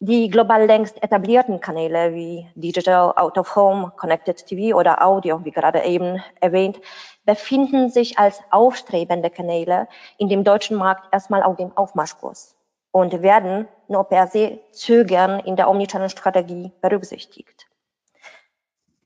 Die 0.00 0.28
global 0.28 0.66
längst 0.66 1.02
etablierten 1.02 1.58
Kanäle 1.58 2.14
wie 2.14 2.46
Digital, 2.54 3.14
Out 3.16 3.38
of 3.38 3.56
Home, 3.56 3.92
Connected 3.96 4.44
TV 4.44 4.76
oder 4.76 5.02
Audio, 5.02 5.42
wie 5.42 5.50
gerade 5.50 5.82
eben 5.84 6.22
erwähnt, 6.38 6.78
befinden 7.24 7.88
sich 7.88 8.18
als 8.18 8.40
aufstrebende 8.50 9.30
Kanäle 9.30 9.88
in 10.18 10.28
dem 10.28 10.44
deutschen 10.44 10.76
Markt 10.76 11.08
erstmal 11.12 11.42
auf 11.42 11.56
dem 11.56 11.74
Aufmarschkurs 11.78 12.54
und 12.90 13.22
werden 13.22 13.68
nur 13.88 14.04
per 14.04 14.26
se 14.26 14.58
zögern 14.70 15.40
in 15.40 15.56
der 15.56 15.70
Omnichannel-Strategie 15.70 16.72
berücksichtigt. 16.82 17.66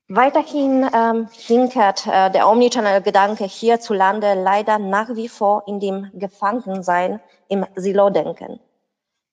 Weiterhin 0.08 0.90
ähm, 0.92 1.28
hinkert 1.30 2.04
äh, 2.08 2.32
der 2.32 2.48
Omnichannel-Gedanke 2.48 3.44
hierzulande 3.44 4.34
leider 4.34 4.80
nach 4.80 5.10
wie 5.10 5.28
vor 5.28 5.62
in 5.68 5.78
dem 5.78 6.10
Gefangensein 6.14 7.20
im 7.46 7.64
Silo-Denken. 7.76 8.58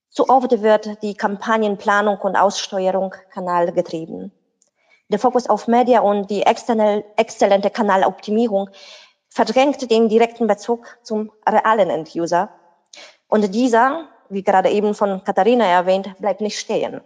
Zu 0.09 0.29
oft 0.29 0.61
wird 0.61 1.01
die 1.03 1.15
Kampagnenplanung 1.15 2.17
und 2.19 2.35
Aussteuerung 2.35 3.13
kanalgetrieben. 3.31 4.31
Der 5.09 5.19
Fokus 5.19 5.49
auf 5.49 5.67
Media 5.67 6.01
und 6.01 6.29
die 6.29 6.43
exzellente 6.43 7.69
Kanaloptimierung 7.69 8.69
verdrängt 9.29 9.89
den 9.89 10.09
direkten 10.09 10.47
Bezug 10.47 10.97
zum 11.03 11.31
realen 11.47 11.89
End-User. 11.89 12.49
Und 13.27 13.53
dieser, 13.53 14.09
wie 14.29 14.43
gerade 14.43 14.69
eben 14.69 14.93
von 14.93 15.23
Katharina 15.23 15.65
erwähnt, 15.65 16.17
bleibt 16.19 16.41
nicht 16.41 16.59
stehen. 16.59 17.01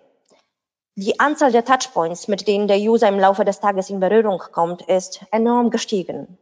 Die 0.96 1.20
Anzahl 1.20 1.52
der 1.52 1.66
Touchpoints, 1.66 2.28
mit 2.28 2.48
denen 2.48 2.68
der 2.68 2.78
User 2.78 3.08
im 3.08 3.20
Laufe 3.20 3.46
des 3.46 3.60
Tages 3.60 3.90
in 3.90 4.00
Berührung 4.00 4.40
kommt, 4.52 4.82
ist 4.84 5.22
enorm 5.32 5.70
gestiegen. 5.70 6.38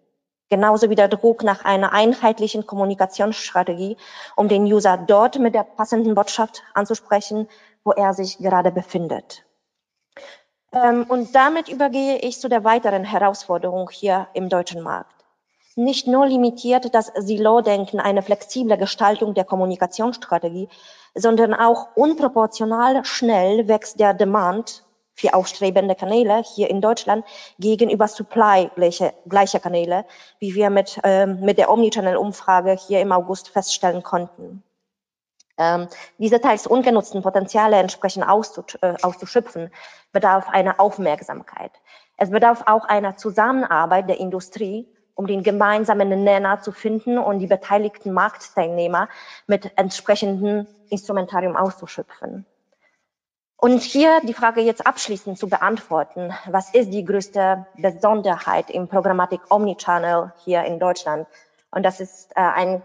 Genauso 0.49 0.89
wie 0.89 0.95
der 0.95 1.07
Druck 1.07 1.43
nach 1.43 1.63
einer 1.63 1.93
einheitlichen 1.93 2.65
Kommunikationsstrategie, 2.65 3.97
um 4.35 4.47
den 4.47 4.63
User 4.63 4.97
dort 4.97 5.37
mit 5.37 5.53
der 5.53 5.63
passenden 5.63 6.15
Botschaft 6.15 6.63
anzusprechen, 6.73 7.47
wo 7.83 7.91
er 7.91 8.13
sich 8.13 8.39
gerade 8.39 8.71
befindet. 8.71 9.45
Ähm, 10.71 11.05
und 11.07 11.35
damit 11.35 11.69
übergehe 11.69 12.17
ich 12.17 12.39
zu 12.39 12.49
der 12.49 12.63
weiteren 12.63 13.03
Herausforderung 13.03 13.89
hier 13.91 14.27
im 14.33 14.49
deutschen 14.49 14.81
Markt. 14.81 15.13
Nicht 15.75 16.07
nur 16.07 16.25
limitiert 16.25 16.93
das 16.93 17.11
Silo-Denken 17.15 17.99
eine 17.99 18.21
flexible 18.21 18.77
Gestaltung 18.77 19.33
der 19.33 19.45
Kommunikationsstrategie, 19.45 20.67
sondern 21.15 21.53
auch 21.53 21.95
unproportional 21.95 23.05
schnell 23.05 23.67
wächst 23.67 23.99
der 23.99 24.13
Demand 24.13 24.83
für 25.19 25.33
aufstrebende 25.33 25.95
Kanäle 25.95 26.43
hier 26.55 26.69
in 26.69 26.81
Deutschland 26.81 27.25
gegenüber 27.59 28.07
Supply 28.07 28.69
gleicher, 28.75 29.13
gleicher 29.27 29.59
Kanäle, 29.59 30.05
wie 30.39 30.55
wir 30.55 30.69
mit, 30.69 30.99
ähm, 31.03 31.41
mit 31.41 31.57
der 31.57 31.69
Omnichannel-Umfrage 31.71 32.71
hier 32.71 33.01
im 33.01 33.11
August 33.11 33.49
feststellen 33.49 34.03
konnten. 34.03 34.63
Ähm, 35.57 35.87
diese 36.17 36.39
teils 36.39 36.67
ungenutzten 36.67 37.21
Potenziale 37.21 37.77
entsprechend 37.77 38.23
äh, 38.23 38.93
auszuschöpfen, 39.01 39.71
bedarf 40.11 40.47
einer 40.49 40.79
Aufmerksamkeit. 40.79 41.71
Es 42.15 42.29
bedarf 42.29 42.63
auch 42.65 42.85
einer 42.85 43.17
Zusammenarbeit 43.17 44.09
der 44.09 44.19
Industrie 44.19 44.87
um 45.19 45.27
den 45.27 45.43
gemeinsamen 45.43 46.23
Nenner 46.23 46.61
zu 46.61 46.71
finden 46.71 47.17
und 47.17 47.39
die 47.39 47.47
beteiligten 47.47 48.13
Marktteilnehmer 48.13 49.09
mit 49.47 49.77
entsprechendem 49.77 50.65
Instrumentarium 50.89 51.57
auszuschöpfen. 51.57 52.45
Und 53.61 53.81
hier 53.81 54.21
die 54.21 54.33
Frage 54.33 54.61
jetzt 54.61 54.87
abschließend 54.87 55.37
zu 55.37 55.49
beantworten. 55.49 56.33
Was 56.45 56.73
ist 56.73 56.91
die 56.91 57.03
größte 57.03 57.65
Besonderheit 57.75 58.69
im 58.69 58.87
Programmatik 58.87 59.41
Omnichannel 59.49 60.31
hier 60.45 60.63
in 60.63 60.79
Deutschland? 60.79 61.27
Und 61.69 61.83
das 61.83 61.99
ist 61.99 62.31
äh, 62.37 62.39
ein 62.39 62.81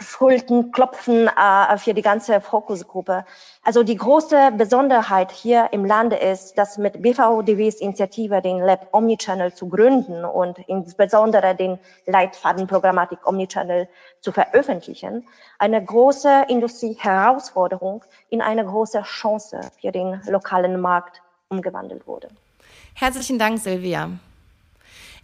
Schuldenklopfen 0.00 1.28
äh, 1.28 1.78
für 1.78 1.94
die 1.94 2.02
ganze 2.02 2.40
Fokusgruppe. 2.40 3.24
Also 3.64 3.82
die 3.82 3.96
große 3.96 4.52
Besonderheit 4.56 5.32
hier 5.32 5.68
im 5.72 5.84
Lande 5.84 6.16
ist, 6.16 6.56
dass 6.56 6.78
mit 6.78 7.02
BVDWs 7.02 7.80
Initiative 7.80 8.40
den 8.40 8.60
Lab 8.60 8.88
Omnichannel 8.92 9.52
zu 9.52 9.68
gründen 9.68 10.24
und 10.24 10.58
insbesondere 10.66 11.54
den 11.54 11.78
Leitfaden 12.06 12.66
Programmatik 12.66 13.26
Omnichannel 13.26 13.88
zu 14.20 14.32
veröffentlichen, 14.32 15.26
eine 15.58 15.84
große 15.84 16.44
Industrieherausforderung 16.48 18.04
in 18.30 18.40
eine 18.40 18.64
große 18.64 19.02
Chance 19.02 19.60
für 19.80 19.92
den 19.92 20.20
lokalen 20.28 20.80
Markt 20.80 21.22
umgewandelt 21.48 22.06
wurde. 22.06 22.28
Herzlichen 22.94 23.38
Dank, 23.38 23.58
Silvia. 23.58 24.10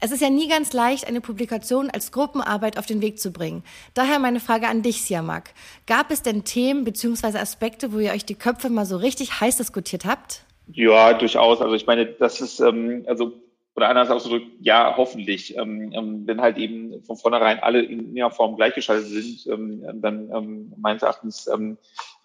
Es 0.00 0.10
ist 0.10 0.22
ja 0.22 0.30
nie 0.30 0.48
ganz 0.48 0.72
leicht, 0.72 1.06
eine 1.06 1.20
Publikation 1.20 1.90
als 1.90 2.12
Gruppenarbeit 2.12 2.78
auf 2.78 2.86
den 2.86 3.00
Weg 3.00 3.18
zu 3.18 3.32
bringen. 3.32 3.62
Daher 3.94 4.18
meine 4.18 4.40
Frage 4.40 4.68
an 4.68 4.82
dich, 4.82 5.02
Siamak. 5.02 5.54
Gab 5.86 6.10
es 6.10 6.22
denn 6.22 6.44
Themen 6.44 6.84
bzw. 6.84 7.38
Aspekte, 7.38 7.92
wo 7.92 7.98
ihr 7.98 8.12
euch 8.12 8.24
die 8.24 8.34
Köpfe 8.34 8.70
mal 8.70 8.86
so 8.86 8.96
richtig 8.96 9.40
heiß 9.40 9.56
diskutiert 9.56 10.04
habt? 10.04 10.44
Ja, 10.68 11.12
durchaus. 11.14 11.60
Also 11.60 11.74
ich 11.74 11.86
meine, 11.86 12.06
das 12.06 12.40
ist, 12.40 12.60
ähm, 12.60 13.04
also 13.06 13.32
oder 13.76 13.88
anders 13.88 14.10
ausgedrückt, 14.10 14.46
ja, 14.60 14.94
hoffentlich. 14.96 15.56
Ähm, 15.56 15.92
ähm, 15.92 16.26
wenn 16.26 16.40
halt 16.40 16.58
eben 16.58 17.02
von 17.02 17.16
vornherein 17.16 17.58
alle 17.58 17.82
in 17.82 18.14
ihrer 18.16 18.30
Form 18.30 18.56
gleichgeschaltet 18.56 19.08
sind, 19.08 19.46
ähm, 19.52 20.00
dann 20.00 20.30
ähm, 20.32 20.72
meines 20.76 21.02
Erachtens 21.02 21.48
ähm, 21.48 21.76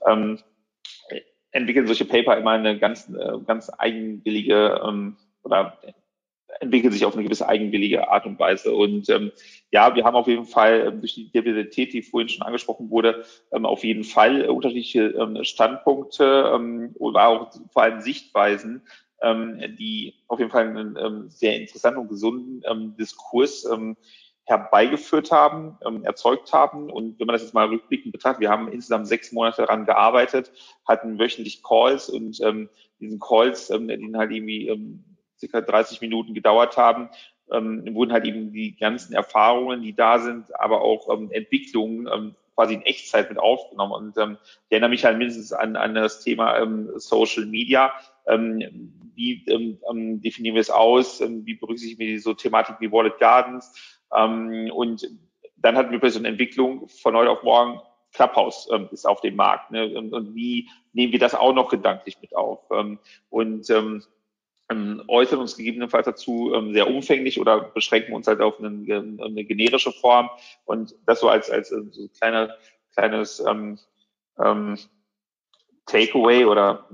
ähm, 0.08 0.40
entwickeln 1.52 1.88
solche 1.88 2.06
Paper 2.06 2.38
immer 2.38 2.52
eine 2.52 2.78
ganz, 2.78 3.10
äh, 3.10 3.40
ganz 3.46 3.72
eigenwillige 3.78 4.80
ähm, 4.86 5.18
oder 5.44 5.80
entwickelt 6.60 6.94
sich 6.94 7.06
auf 7.06 7.14
eine 7.14 7.24
gewisse 7.24 7.48
eigenwillige 7.48 8.10
Art 8.10 8.26
und 8.26 8.40
Weise. 8.40 8.74
Und 8.74 9.10
ähm, 9.10 9.32
ja, 9.72 9.96
wir 9.96 10.04
haben 10.04 10.16
auf 10.16 10.28
jeden 10.28 10.46
Fall 10.46 10.88
ähm, 10.88 11.00
durch 11.02 11.14
die 11.14 11.32
Diversität, 11.32 11.94
die 11.94 12.02
vorhin 12.02 12.30
schon 12.30 12.46
angesprochen 12.46 12.90
wurde, 12.90 13.24
ähm, 13.52 13.66
auf 13.66 13.84
jeden 13.84 14.04
Fall 14.04 14.46
äh, 14.46 14.48
unterschiedliche 14.48 15.08
ähm, 15.10 15.44
Standpunkte 15.44 16.52
ähm, 16.54 16.96
oder 16.98 17.28
auch 17.28 17.52
vor 17.72 17.84
allem 17.84 18.02
Sichtweisen, 18.02 18.84
ähm, 19.22 19.62
die 19.78 20.16
auf 20.28 20.40
jeden 20.40 20.52
Fall 20.52 20.68
einen 20.68 20.98
ähm, 20.98 21.30
sehr 21.30 21.60
interessanten 21.60 22.02
und 22.02 22.10
gesunden 22.10 22.62
ähm, 22.70 22.96
Diskurs 22.98 23.66
ähm, 23.66 23.96
herbeigeführt 24.46 25.32
haben, 25.32 25.78
ähm, 25.86 26.04
erzeugt 26.04 26.52
haben. 26.54 26.90
Und 26.90 27.20
wenn 27.20 27.28
man 27.28 27.36
das 27.36 27.44
jetzt 27.44 27.54
mal 27.54 27.68
rückblickend 27.68 28.12
betrachtet, 28.12 28.42
wir 28.42 28.50
haben 28.50 28.72
insgesamt 28.72 29.08
sechs 29.08 29.32
Monate 29.32 29.62
daran 29.62 29.86
gearbeitet, 29.86 30.52
hatten 30.88 31.20
wöchentlich 31.20 31.62
Calls 31.62 32.10
und 32.10 32.42
ähm, 32.42 32.68
diesen 33.00 33.20
Calls, 33.20 33.70
ähm, 33.70 33.88
die 33.88 34.18
halt 34.18 34.32
irgendwie 34.32 34.68
ähm, 34.68 35.04
circa 35.40 35.62
30 35.62 36.02
Minuten 36.02 36.34
gedauert 36.34 36.78
haben, 36.78 37.10
ähm, 37.52 37.94
wurden 37.94 38.14
halt 38.14 38.26
eben 38.26 38.52
die 38.52 38.76
ganzen 38.76 39.14
Erfahrungen, 39.14 39.82
die 39.82 39.96
da 39.96 40.20
sind, 40.20 40.60
aber 40.60 40.82
auch 40.82 41.10
ähm, 41.14 41.32
Entwicklungen 41.32 42.08
ähm, 42.14 42.36
quasi 42.56 42.74
in 42.76 42.82
Echtzeit 42.82 43.30
mit 43.30 43.40
aufgenommen. 43.40 43.94
Und 43.94 44.18
ähm, 44.18 44.38
ich 44.44 44.72
erinnere 44.72 44.90
mich 44.90 45.06
halt 45.06 45.18
mindestens 45.18 45.54
an, 45.54 45.76
an 45.76 45.96
das 45.96 46.22
Thema 46.22 46.60
ähm, 46.60 46.90
Social 46.96 47.46
Media. 47.46 47.94
Ähm, 48.28 48.94
wie 49.16 49.44
ähm, 49.48 49.80
ähm, 49.90 50.22
definieren 50.22 50.56
wir 50.56 50.62
es 50.62 50.70
aus? 50.70 51.22
Ähm, 51.22 51.46
wie 51.46 51.56
berücksichtigen 51.56 52.00
wir 52.00 52.20
so 52.22 52.34
Thematik 52.34 52.76
wie 52.80 52.92
Wallet 52.92 53.18
Gardens? 53.18 53.74
Ähm, 54.16 54.70
und 54.74 55.10
dann 55.56 55.76
hatten 55.76 55.92
wir 55.92 56.00
plötzlich 56.00 56.22
eine 56.22 56.30
Entwicklung 56.30 56.88
von 56.88 57.16
heute 57.16 57.32
auf 57.32 57.44
morgen. 57.44 57.80
Clubhouse 58.12 58.68
ähm, 58.72 58.90
ist 58.92 59.06
auf 59.06 59.22
dem 59.22 59.36
Markt. 59.36 59.72
Ne? 59.72 59.98
Und, 59.98 60.14
und 60.14 60.34
wie 60.34 60.68
nehmen 60.94 61.14
wir 61.14 61.20
das 61.20 61.36
auch 61.36 61.54
noch 61.54 61.70
gedanklich 61.70 62.20
mit 62.22 62.36
auf? 62.36 62.60
Ähm, 62.72 63.00
und 63.30 63.70
ähm, 63.70 64.04
ähm, 64.70 65.04
äußern 65.08 65.40
uns 65.40 65.58
gegebenenfalls 65.58 66.06
dazu 66.06 66.54
ähm, 66.54 66.74
sehr 66.74 66.90
umfänglich 66.90 67.40
oder 67.40 67.62
beschränken 67.62 68.14
uns 68.14 68.28
halt 68.28 68.42
auf 68.42 68.60
einen, 68.60 68.90
ähm, 68.90 69.20
eine 69.22 69.44
generische 69.44 69.92
Form 69.92 70.30
und 70.66 70.96
das 71.06 71.20
so 71.20 71.30
als 71.30 71.50
als 71.50 71.72
äh, 71.72 71.82
so 71.92 72.08
kleine, 72.10 72.56
kleines 72.94 73.44
ähm, 73.48 73.80
ähm, 74.44 74.78
Takeaway 75.86 76.46
oder 76.46 76.88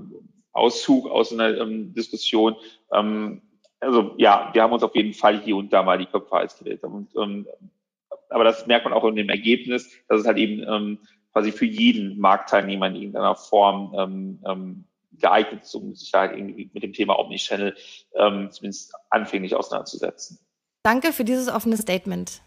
Auszug 0.52 1.08
aus 1.10 1.32
einer 1.32 1.56
ähm, 1.58 1.92
Diskussion. 1.92 2.56
Ähm, 2.92 3.42
also 3.80 4.14
ja, 4.16 4.50
wir 4.52 4.62
haben 4.62 4.72
uns 4.72 4.82
auf 4.82 4.94
jeden 4.96 5.12
Fall 5.12 5.40
hier 5.40 5.56
und 5.56 5.72
da 5.72 5.82
mal 5.82 5.98
die 5.98 6.06
Köpfe 6.06 6.34
heiß 6.34 6.58
gewählt. 6.58 6.82
Und, 6.82 7.14
ähm, 7.16 7.46
aber 8.30 8.44
das 8.44 8.66
merkt 8.66 8.84
man 8.84 8.94
auch 8.94 9.04
in 9.04 9.16
dem 9.16 9.28
Ergebnis, 9.28 9.90
dass 10.08 10.20
es 10.20 10.26
halt 10.26 10.38
eben 10.38 10.64
ähm, 10.66 10.98
quasi 11.32 11.52
für 11.52 11.66
jeden 11.66 12.18
Marktteilnehmer 12.18 12.86
in 12.86 12.96
irgendeiner 12.96 13.36
Form 13.36 13.94
ähm, 13.96 14.42
ähm, 14.46 14.84
geeignet 15.12 15.62
ist, 15.62 15.74
um 15.74 15.94
sich 15.94 16.12
halt 16.12 16.36
irgendwie 16.36 16.70
mit 16.72 16.82
dem 16.82 16.92
Thema 16.92 17.18
Omnichannel 17.18 17.74
ähm, 18.14 18.50
zumindest 18.50 18.92
anfänglich 19.10 19.54
auseinanderzusetzen. 19.54 20.38
Danke 20.82 21.12
für 21.12 21.24
dieses 21.24 21.48
offene 21.48 21.76
Statement. 21.76 22.40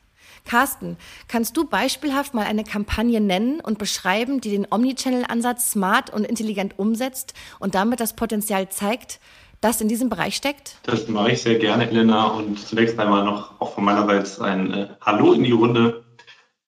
Carsten, 0.45 0.97
kannst 1.27 1.57
du 1.57 1.67
beispielhaft 1.67 2.33
mal 2.33 2.45
eine 2.45 2.63
Kampagne 2.63 3.19
nennen 3.19 3.59
und 3.59 3.77
beschreiben, 3.77 4.41
die 4.41 4.51
den 4.51 4.67
Omnichannel-Ansatz 4.69 5.71
smart 5.71 6.11
und 6.11 6.23
intelligent 6.25 6.77
umsetzt 6.79 7.33
und 7.59 7.75
damit 7.75 7.99
das 7.99 8.15
Potenzial 8.15 8.69
zeigt, 8.69 9.19
das 9.61 9.81
in 9.81 9.87
diesem 9.87 10.09
Bereich 10.09 10.35
steckt? 10.35 10.77
Das 10.83 11.07
mache 11.07 11.31
ich 11.31 11.41
sehr 11.41 11.59
gerne, 11.59 11.89
Elena. 11.89 12.27
Und 12.27 12.59
zunächst 12.59 12.97
einmal 12.97 13.25
noch 13.25 13.59
auch 13.59 13.73
von 13.73 13.83
meiner 13.83 14.05
Seite 14.05 14.43
ein 14.45 14.73
äh, 14.73 14.87
Hallo 15.01 15.33
in 15.33 15.43
die 15.43 15.51
Runde. 15.51 16.03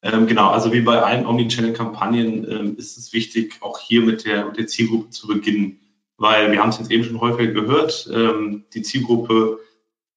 Ähm, 0.04 0.26
genau, 0.28 0.50
also 0.50 0.74
wie 0.74 0.82
bei 0.82 1.02
allen 1.02 1.26
Omnichannel-Kampagnen 1.26 2.50
ähm, 2.50 2.76
ist 2.78 2.98
es 2.98 3.14
wichtig, 3.14 3.58
auch 3.62 3.80
hier 3.80 4.02
mit 4.02 4.26
der, 4.26 4.46
mit 4.46 4.58
der 4.58 4.68
Zielgruppe 4.68 5.10
zu 5.12 5.28
beginnen. 5.28 5.80
Weil 6.18 6.52
wir 6.52 6.60
haben 6.60 6.70
es 6.70 6.80
jetzt 6.80 6.92
eben 6.92 7.04
schon 7.04 7.22
häufig 7.22 7.54
gehört, 7.54 8.10
ähm, 8.12 8.66
die 8.74 8.82
Zielgruppe 8.82 9.60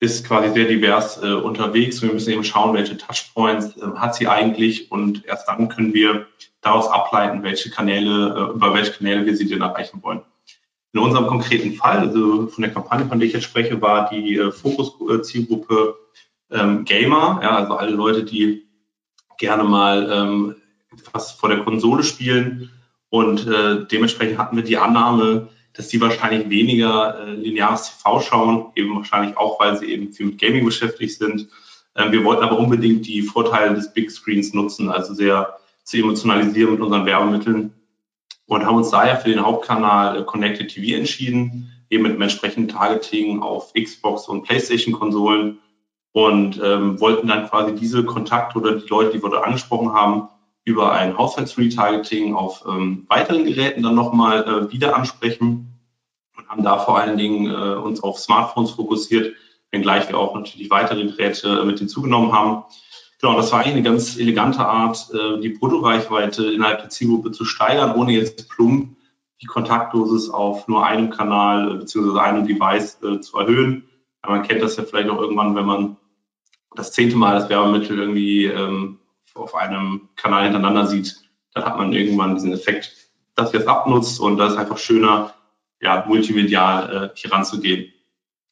ist 0.00 0.26
quasi 0.26 0.52
sehr 0.52 0.66
divers 0.66 1.22
äh, 1.22 1.32
unterwegs. 1.32 2.00
Und 2.00 2.08
wir 2.08 2.14
müssen 2.14 2.32
eben 2.32 2.44
schauen, 2.44 2.74
welche 2.74 2.96
Touchpoints 2.96 3.76
äh, 3.76 3.86
hat 3.96 4.14
sie 4.14 4.28
eigentlich 4.28 4.90
und 4.90 5.24
erst 5.26 5.48
dann 5.48 5.68
können 5.68 5.94
wir 5.94 6.26
daraus 6.60 6.88
ableiten, 6.88 7.42
welche 7.42 7.70
Kanäle, 7.70 8.34
äh, 8.34 8.54
über 8.54 8.74
welche 8.74 8.92
Kanäle 8.92 9.26
wir 9.26 9.36
sie 9.36 9.48
denn 9.48 9.62
erreichen 9.62 10.02
wollen. 10.02 10.22
In 10.92 11.00
unserem 11.00 11.26
konkreten 11.26 11.72
Fall, 11.74 11.98
also 11.98 12.46
von 12.46 12.62
der 12.62 12.72
Kampagne, 12.72 13.06
von 13.06 13.18
der 13.18 13.26
ich 13.26 13.34
jetzt 13.34 13.44
spreche, 13.44 13.80
war 13.82 14.08
die 14.10 14.36
äh, 14.36 14.50
Fokus-Zielgruppe 14.50 15.96
ähm, 16.50 16.84
Gamer, 16.84 17.40
ja, 17.42 17.56
also 17.56 17.74
alle 17.74 17.90
Leute, 17.90 18.24
die 18.24 18.63
gerne 19.38 19.64
mal 19.64 20.10
ähm, 20.10 20.56
etwas 20.92 21.32
vor 21.32 21.48
der 21.48 21.64
Konsole 21.64 22.04
spielen. 22.04 22.70
Und 23.08 23.46
äh, 23.46 23.86
dementsprechend 23.86 24.38
hatten 24.38 24.56
wir 24.56 24.64
die 24.64 24.76
Annahme, 24.78 25.48
dass 25.72 25.88
die 25.88 26.00
wahrscheinlich 26.00 26.48
weniger 26.48 27.20
äh, 27.20 27.34
lineares 27.34 27.96
TV 27.96 28.20
schauen, 28.20 28.72
eben 28.76 28.94
wahrscheinlich 28.94 29.36
auch, 29.36 29.60
weil 29.60 29.76
sie 29.76 29.86
eben 29.86 30.12
viel 30.12 30.26
mit 30.26 30.40
Gaming 30.40 30.64
beschäftigt 30.64 31.18
sind. 31.18 31.48
Ähm, 31.96 32.12
wir 32.12 32.24
wollten 32.24 32.42
aber 32.42 32.58
unbedingt 32.58 33.06
die 33.06 33.22
Vorteile 33.22 33.74
des 33.74 33.92
Big 33.92 34.10
Screens 34.10 34.54
nutzen, 34.54 34.88
also 34.88 35.14
sehr 35.14 35.58
zu 35.82 35.98
emotionalisieren 35.98 36.72
mit 36.72 36.80
unseren 36.80 37.06
Werbemitteln. 37.06 37.74
Und 38.46 38.66
haben 38.66 38.76
uns 38.76 38.90
daher 38.90 39.16
für 39.16 39.30
den 39.30 39.44
Hauptkanal 39.44 40.20
äh, 40.20 40.24
Connected 40.24 40.68
TV 40.68 40.96
entschieden, 40.96 41.72
eben 41.90 42.02
mit 42.04 42.12
einem 42.12 42.22
entsprechenden 42.22 42.68
Targeting 42.68 43.42
auf 43.42 43.72
Xbox 43.74 44.28
und 44.28 44.42
PlayStation-Konsolen 44.42 45.58
und 46.14 46.60
ähm, 46.62 47.00
wollten 47.00 47.26
dann 47.26 47.48
quasi 47.48 47.74
diese 47.74 48.04
Kontakte 48.04 48.60
oder 48.60 48.76
die 48.76 48.86
Leute, 48.86 49.10
die 49.10 49.22
wir 49.22 49.30
da 49.30 49.40
angesprochen 49.40 49.92
haben, 49.92 50.28
über 50.64 50.92
ein 50.92 51.18
Haushaltsretargeting 51.18 52.36
auf 52.36 52.64
ähm, 52.68 53.04
weiteren 53.08 53.44
Geräten 53.44 53.82
dann 53.82 53.96
nochmal 53.96 54.44
äh, 54.44 54.72
wieder 54.72 54.94
ansprechen 54.94 55.80
und 56.38 56.48
haben 56.48 56.62
da 56.62 56.78
vor 56.78 56.98
allen 56.98 57.18
Dingen 57.18 57.50
äh, 57.50 57.74
uns 57.74 58.00
auf 58.00 58.20
Smartphones 58.20 58.70
fokussiert, 58.70 59.34
wenngleich 59.72 60.08
wir 60.08 60.16
auch 60.16 60.36
natürlich 60.36 60.70
weitere 60.70 61.04
Geräte 61.04 61.48
äh, 61.48 61.64
mit 61.64 61.80
hinzugenommen 61.80 62.32
haben. 62.32 62.62
Genau, 63.20 63.36
das 63.36 63.50
war 63.50 63.60
eigentlich 63.60 63.74
eine 63.74 63.82
ganz 63.82 64.16
elegante 64.16 64.64
Art, 64.64 65.10
äh, 65.12 65.40
die 65.40 65.48
Bruttoreichweite 65.48 66.44
innerhalb 66.46 66.78
der 66.78 66.90
Zielgruppe 66.90 67.32
zu 67.32 67.44
steigern, 67.44 67.96
ohne 67.96 68.12
jetzt 68.12 68.48
plump 68.48 68.96
die 69.42 69.46
Kontaktdosis 69.46 70.30
auf 70.30 70.68
nur 70.68 70.86
einem 70.86 71.10
Kanal 71.10 71.72
äh, 71.72 71.78
bzw. 71.78 72.20
einem 72.20 72.46
Device 72.46 73.02
äh, 73.02 73.18
zu 73.18 73.36
erhöhen. 73.36 73.88
man 74.24 74.44
kennt 74.44 74.62
das 74.62 74.76
ja 74.76 74.84
vielleicht 74.84 75.10
auch 75.10 75.20
irgendwann, 75.20 75.56
wenn 75.56 75.66
man 75.66 75.96
das 76.76 76.92
zehnte 76.92 77.16
Mal 77.16 77.34
das 77.38 77.48
Werbemittel 77.48 77.98
irgendwie 77.98 78.46
ähm, 78.46 78.98
auf 79.34 79.54
einem 79.54 80.08
Kanal 80.16 80.44
hintereinander 80.44 80.86
sieht, 80.86 81.16
dann 81.52 81.64
hat 81.64 81.76
man 81.76 81.92
irgendwann 81.92 82.34
diesen 82.34 82.52
Effekt, 82.52 82.92
dass 83.34 83.52
ihr 83.52 83.60
es 83.60 83.66
abnutzt 83.66 84.20
und 84.20 84.38
das 84.38 84.52
ist 84.52 84.58
einfach 84.58 84.78
schöner, 84.78 85.34
ja, 85.80 86.04
multimedial 86.06 87.12
äh, 87.12 87.18
hier 87.18 87.32
ranzugehen. 87.32 87.92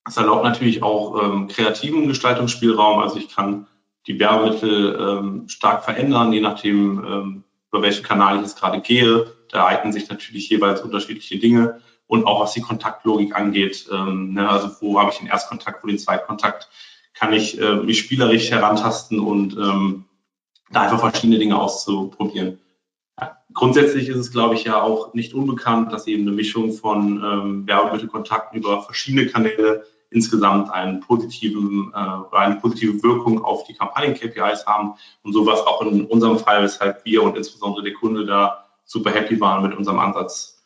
Das 0.04 0.16
erlaubt 0.16 0.44
natürlich 0.44 0.82
auch 0.82 1.22
ähm, 1.22 1.48
kreativen 1.48 2.08
Gestaltungsspielraum. 2.08 2.98
Also 2.98 3.18
ich 3.18 3.28
kann 3.28 3.66
die 4.06 4.18
Werbemittel 4.18 4.98
ähm, 5.00 5.48
stark 5.48 5.84
verändern, 5.84 6.32
je 6.32 6.40
nachdem, 6.40 7.04
ähm, 7.04 7.44
über 7.70 7.82
welchen 7.82 8.02
Kanal 8.02 8.36
ich 8.36 8.42
jetzt 8.42 8.58
gerade 8.58 8.80
gehe. 8.80 9.32
Da 9.50 9.66
eignen 9.66 9.92
sich 9.92 10.08
natürlich 10.08 10.48
jeweils 10.48 10.80
unterschiedliche 10.80 11.38
Dinge. 11.38 11.80
Und 12.06 12.26
auch 12.26 12.40
was 12.40 12.52
die 12.52 12.60
Kontaktlogik 12.60 13.36
angeht, 13.36 13.88
ähm, 13.92 14.34
ne, 14.34 14.48
also 14.48 14.70
wo 14.80 14.98
habe 15.00 15.10
ich 15.12 15.18
den 15.18 15.28
Erstkontakt, 15.28 15.82
wo 15.82 15.86
den 15.86 15.98
Zweitkontakt, 15.98 16.68
kann 17.14 17.32
ich 17.32 17.60
äh, 17.60 17.76
mich 17.76 17.98
spielerisch 17.98 18.50
herantasten 18.50 19.20
und 19.20 19.56
ähm, 19.56 20.04
da 20.70 20.82
einfach 20.82 21.00
verschiedene 21.00 21.38
Dinge 21.38 21.60
auszuprobieren. 21.60 22.58
Ja, 23.20 23.36
grundsätzlich 23.52 24.08
ist 24.08 24.16
es, 24.16 24.32
glaube 24.32 24.54
ich, 24.54 24.64
ja 24.64 24.80
auch 24.80 25.14
nicht 25.14 25.34
unbekannt, 25.34 25.92
dass 25.92 26.06
eben 26.06 26.22
eine 26.22 26.32
Mischung 26.32 26.72
von 26.72 27.22
ähm, 27.22 27.66
Werbemittelkontakten 27.66 28.58
über 28.58 28.82
verschiedene 28.82 29.26
Kanäle 29.26 29.84
insgesamt 30.12 30.70
einen 30.70 31.00
positiven, 31.00 31.92
äh, 31.94 32.36
eine 32.36 32.56
positive 32.56 33.02
Wirkung 33.02 33.44
auf 33.44 33.64
die 33.64 33.74
Kampagnen-KPIs 33.74 34.66
haben 34.66 34.94
und 35.22 35.32
sowas 35.32 35.60
auch 35.60 35.82
in 35.82 36.04
unserem 36.06 36.38
Fall, 36.38 36.62
weshalb 36.62 37.04
wir 37.04 37.22
und 37.22 37.36
insbesondere 37.36 37.82
der 37.82 37.94
Kunde 37.94 38.26
da 38.26 38.64
super 38.84 39.10
happy 39.10 39.40
waren 39.40 39.62
mit 39.62 39.76
unserem 39.76 39.98
Ansatz. 39.98 40.62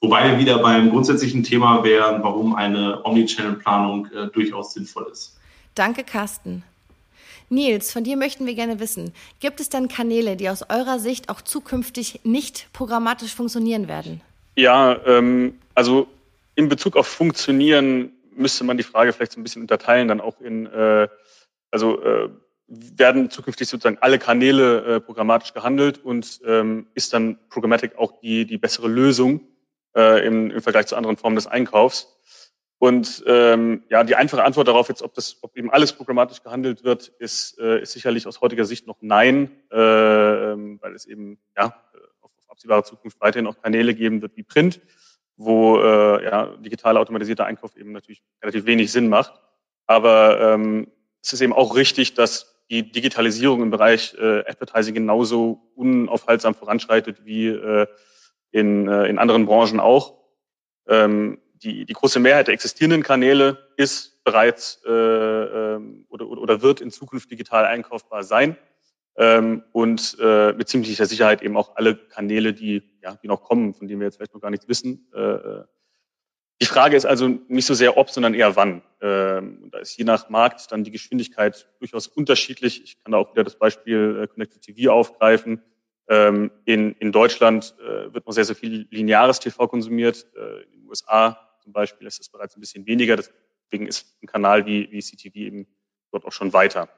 Wobei 0.00 0.30
wir 0.30 0.38
wieder 0.38 0.58
beim 0.58 0.90
grundsätzlichen 0.90 1.44
Thema 1.44 1.84
wären, 1.84 2.22
warum 2.22 2.54
eine 2.54 3.04
Omnichannel-Planung 3.04 4.06
äh, 4.06 4.26
durchaus 4.28 4.74
sinnvoll 4.74 5.08
ist. 5.12 5.38
Danke, 5.74 6.04
Carsten. 6.04 6.64
Nils, 7.48 7.92
von 7.92 8.02
dir 8.02 8.16
möchten 8.16 8.46
wir 8.46 8.54
gerne 8.54 8.80
wissen, 8.80 9.12
gibt 9.40 9.60
es 9.60 9.68
denn 9.68 9.88
Kanäle, 9.88 10.36
die 10.36 10.48
aus 10.48 10.62
eurer 10.68 10.98
Sicht 10.98 11.28
auch 11.28 11.42
zukünftig 11.42 12.20
nicht 12.24 12.68
programmatisch 12.72 13.34
funktionieren 13.34 13.88
werden? 13.88 14.22
Ja, 14.56 14.98
ähm, 15.06 15.58
also 15.74 16.08
in 16.54 16.68
Bezug 16.68 16.96
auf 16.96 17.06
Funktionieren 17.06 18.12
müsste 18.34 18.64
man 18.64 18.76
die 18.76 18.82
Frage 18.82 19.12
vielleicht 19.12 19.32
so 19.32 19.40
ein 19.40 19.42
bisschen 19.42 19.62
unterteilen, 19.62 20.08
dann 20.08 20.20
auch 20.20 20.40
in, 20.40 20.66
äh, 20.66 21.08
also 21.70 22.02
äh, 22.02 22.30
werden 22.68 23.30
zukünftig 23.30 23.68
sozusagen 23.68 23.98
alle 24.00 24.18
Kanäle 24.18 24.96
äh, 24.96 25.00
programmatisch 25.00 25.52
gehandelt 25.52 26.02
und 26.02 26.40
ähm, 26.46 26.86
ist 26.94 27.12
dann 27.12 27.38
Programmatic 27.50 27.96
auch 27.98 28.20
die, 28.20 28.46
die 28.46 28.56
bessere 28.56 28.88
Lösung 28.88 29.42
äh, 29.94 30.26
im, 30.26 30.50
im 30.50 30.62
Vergleich 30.62 30.86
zu 30.86 30.96
anderen 30.96 31.18
Formen 31.18 31.36
des 31.36 31.46
Einkaufs? 31.46 32.08
Und 32.82 33.22
ähm, 33.28 33.84
ja, 33.90 34.02
die 34.02 34.16
einfache 34.16 34.42
Antwort 34.42 34.66
darauf 34.66 34.88
jetzt, 34.88 35.02
ob 35.02 35.14
das, 35.14 35.36
ob 35.42 35.56
eben 35.56 35.70
alles 35.70 35.92
programmatisch 35.92 36.42
gehandelt 36.42 36.82
wird, 36.82 37.06
ist, 37.20 37.56
äh, 37.60 37.80
ist 37.80 37.92
sicherlich 37.92 38.26
aus 38.26 38.40
heutiger 38.40 38.64
Sicht 38.64 38.88
noch 38.88 38.96
nein, 39.00 39.52
äh, 39.70 39.76
weil 39.76 40.92
es 40.92 41.06
eben 41.06 41.38
ja 41.56 41.66
auf, 41.66 41.74
auf 42.22 42.50
absehbare 42.50 42.82
Zukunft 42.82 43.20
weiterhin 43.20 43.46
auch 43.46 43.62
Kanäle 43.62 43.94
geben 43.94 44.20
wird 44.20 44.36
wie 44.36 44.42
Print, 44.42 44.80
wo 45.36 45.78
äh, 45.78 46.24
ja, 46.24 46.46
digital 46.56 46.96
automatisierter 46.96 47.44
Einkauf 47.44 47.76
eben 47.76 47.92
natürlich 47.92 48.24
relativ 48.42 48.66
wenig 48.66 48.90
Sinn 48.90 49.08
macht. 49.08 49.32
Aber 49.86 50.40
ähm, 50.40 50.88
es 51.22 51.32
ist 51.32 51.40
eben 51.40 51.52
auch 51.52 51.76
richtig, 51.76 52.14
dass 52.14 52.64
die 52.68 52.90
Digitalisierung 52.90 53.62
im 53.62 53.70
Bereich 53.70 54.16
äh, 54.18 54.40
Advertising 54.40 54.94
genauso 54.94 55.70
unaufhaltsam 55.76 56.56
voranschreitet 56.56 57.24
wie 57.24 57.46
äh, 57.46 57.86
in, 58.50 58.88
äh, 58.88 59.06
in 59.06 59.20
anderen 59.20 59.46
Branchen 59.46 59.78
auch. 59.78 60.18
Ähm, 60.88 61.38
die, 61.62 61.84
die 61.84 61.92
große 61.92 62.20
Mehrheit 62.20 62.48
der 62.48 62.54
existierenden 62.54 63.02
Kanäle 63.02 63.58
ist 63.76 64.22
bereits 64.24 64.80
äh, 64.86 64.90
ähm, 64.90 66.06
oder, 66.08 66.28
oder 66.28 66.62
wird 66.62 66.80
in 66.80 66.90
Zukunft 66.90 67.30
digital 67.30 67.64
einkaufbar 67.64 68.24
sein. 68.24 68.56
Ähm, 69.16 69.62
und 69.72 70.16
äh, 70.20 70.52
mit 70.52 70.68
ziemlicher 70.68 71.06
Sicherheit 71.06 71.42
eben 71.42 71.56
auch 71.56 71.76
alle 71.76 71.96
Kanäle, 71.96 72.54
die, 72.54 72.82
ja, 73.02 73.16
die 73.22 73.28
noch 73.28 73.42
kommen, 73.42 73.74
von 73.74 73.86
denen 73.86 74.00
wir 74.00 74.06
jetzt 74.06 74.16
vielleicht 74.16 74.34
noch 74.34 74.40
gar 74.40 74.50
nichts 74.50 74.68
wissen. 74.68 75.08
Äh, 75.14 75.20
äh 75.20 75.64
die 76.60 76.66
Frage 76.66 76.96
ist 76.96 77.06
also 77.06 77.26
nicht 77.48 77.66
so 77.66 77.74
sehr 77.74 77.96
ob, 77.96 78.08
sondern 78.10 78.34
eher 78.34 78.54
wann. 78.54 78.82
Ähm, 79.00 79.68
da 79.72 79.78
ist 79.78 79.96
je 79.96 80.04
nach 80.04 80.28
Markt 80.28 80.70
dann 80.70 80.84
die 80.84 80.92
Geschwindigkeit 80.92 81.68
durchaus 81.80 82.06
unterschiedlich. 82.06 82.84
Ich 82.84 83.02
kann 83.02 83.10
da 83.10 83.18
auch 83.18 83.32
wieder 83.32 83.42
das 83.42 83.56
Beispiel 83.56 84.20
äh, 84.22 84.28
Connected 84.28 84.62
TV 84.62 84.92
aufgreifen. 84.92 85.60
Ähm, 86.08 86.52
in, 86.64 86.92
in 86.92 87.10
Deutschland 87.10 87.74
äh, 87.80 88.14
wird 88.14 88.28
noch 88.28 88.32
sehr, 88.32 88.44
sehr 88.44 88.54
viel 88.54 88.86
lineares 88.90 89.40
TV 89.40 89.66
konsumiert. 89.66 90.24
Äh, 90.36 90.62
in 90.62 90.70
den 90.70 90.88
USA 90.88 91.51
zum 91.62 91.72
Beispiel 91.72 92.06
ist 92.06 92.20
es 92.20 92.28
bereits 92.28 92.56
ein 92.56 92.60
bisschen 92.60 92.86
weniger. 92.86 93.16
Deswegen 93.16 93.86
ist 93.86 94.16
ein 94.22 94.26
Kanal 94.26 94.66
wie, 94.66 94.90
wie 94.90 95.00
CTV 95.00 95.36
eben 95.36 95.66
dort 96.10 96.24
auch 96.24 96.32
schon 96.32 96.52
weiter. 96.52 96.88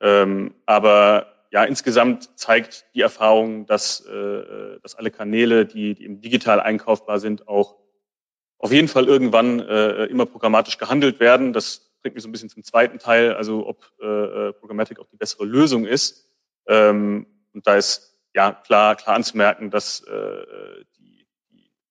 Ähm, 0.00 0.54
aber 0.66 1.34
ja, 1.50 1.64
insgesamt 1.64 2.38
zeigt 2.38 2.86
die 2.94 3.00
Erfahrung, 3.00 3.66
dass, 3.66 4.04
äh, 4.06 4.78
dass 4.82 4.94
alle 4.94 5.10
Kanäle, 5.10 5.66
die, 5.66 5.94
die 5.94 6.04
eben 6.04 6.20
digital 6.20 6.60
einkaufbar 6.60 7.18
sind, 7.18 7.48
auch 7.48 7.76
auf 8.58 8.72
jeden 8.72 8.88
Fall 8.88 9.06
irgendwann 9.06 9.60
äh, 9.60 10.04
immer 10.06 10.26
programmatisch 10.26 10.78
gehandelt 10.78 11.20
werden. 11.20 11.52
Das 11.52 11.90
bringt 12.02 12.14
mich 12.14 12.22
so 12.22 12.28
ein 12.28 12.32
bisschen 12.32 12.50
zum 12.50 12.64
zweiten 12.64 12.98
Teil, 12.98 13.34
also 13.34 13.66
ob 13.66 13.90
äh, 14.00 14.06
äh 14.06 14.52
Programmatic 14.52 14.98
auch 14.98 15.06
die 15.06 15.16
bessere 15.16 15.44
Lösung 15.44 15.86
ist. 15.86 16.28
Ähm, 16.66 17.26
und 17.54 17.66
da 17.66 17.76
ist 17.76 18.18
ja 18.34 18.52
klar, 18.52 18.96
klar 18.96 19.16
anzumerken, 19.16 19.70
dass 19.70 20.00
äh, 20.02 20.84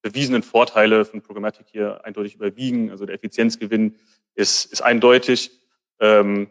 bewiesenen 0.09 0.43
Vorteile 0.43 1.05
von 1.05 1.21
Programmatic 1.21 1.67
hier 1.71 2.03
eindeutig 2.05 2.35
überwiegen. 2.35 2.91
Also 2.91 3.05
der 3.05 3.15
Effizienzgewinn 3.15 3.95
ist, 4.35 4.71
ist 4.71 4.81
eindeutig. 4.81 5.51
Ähm, 5.99 6.49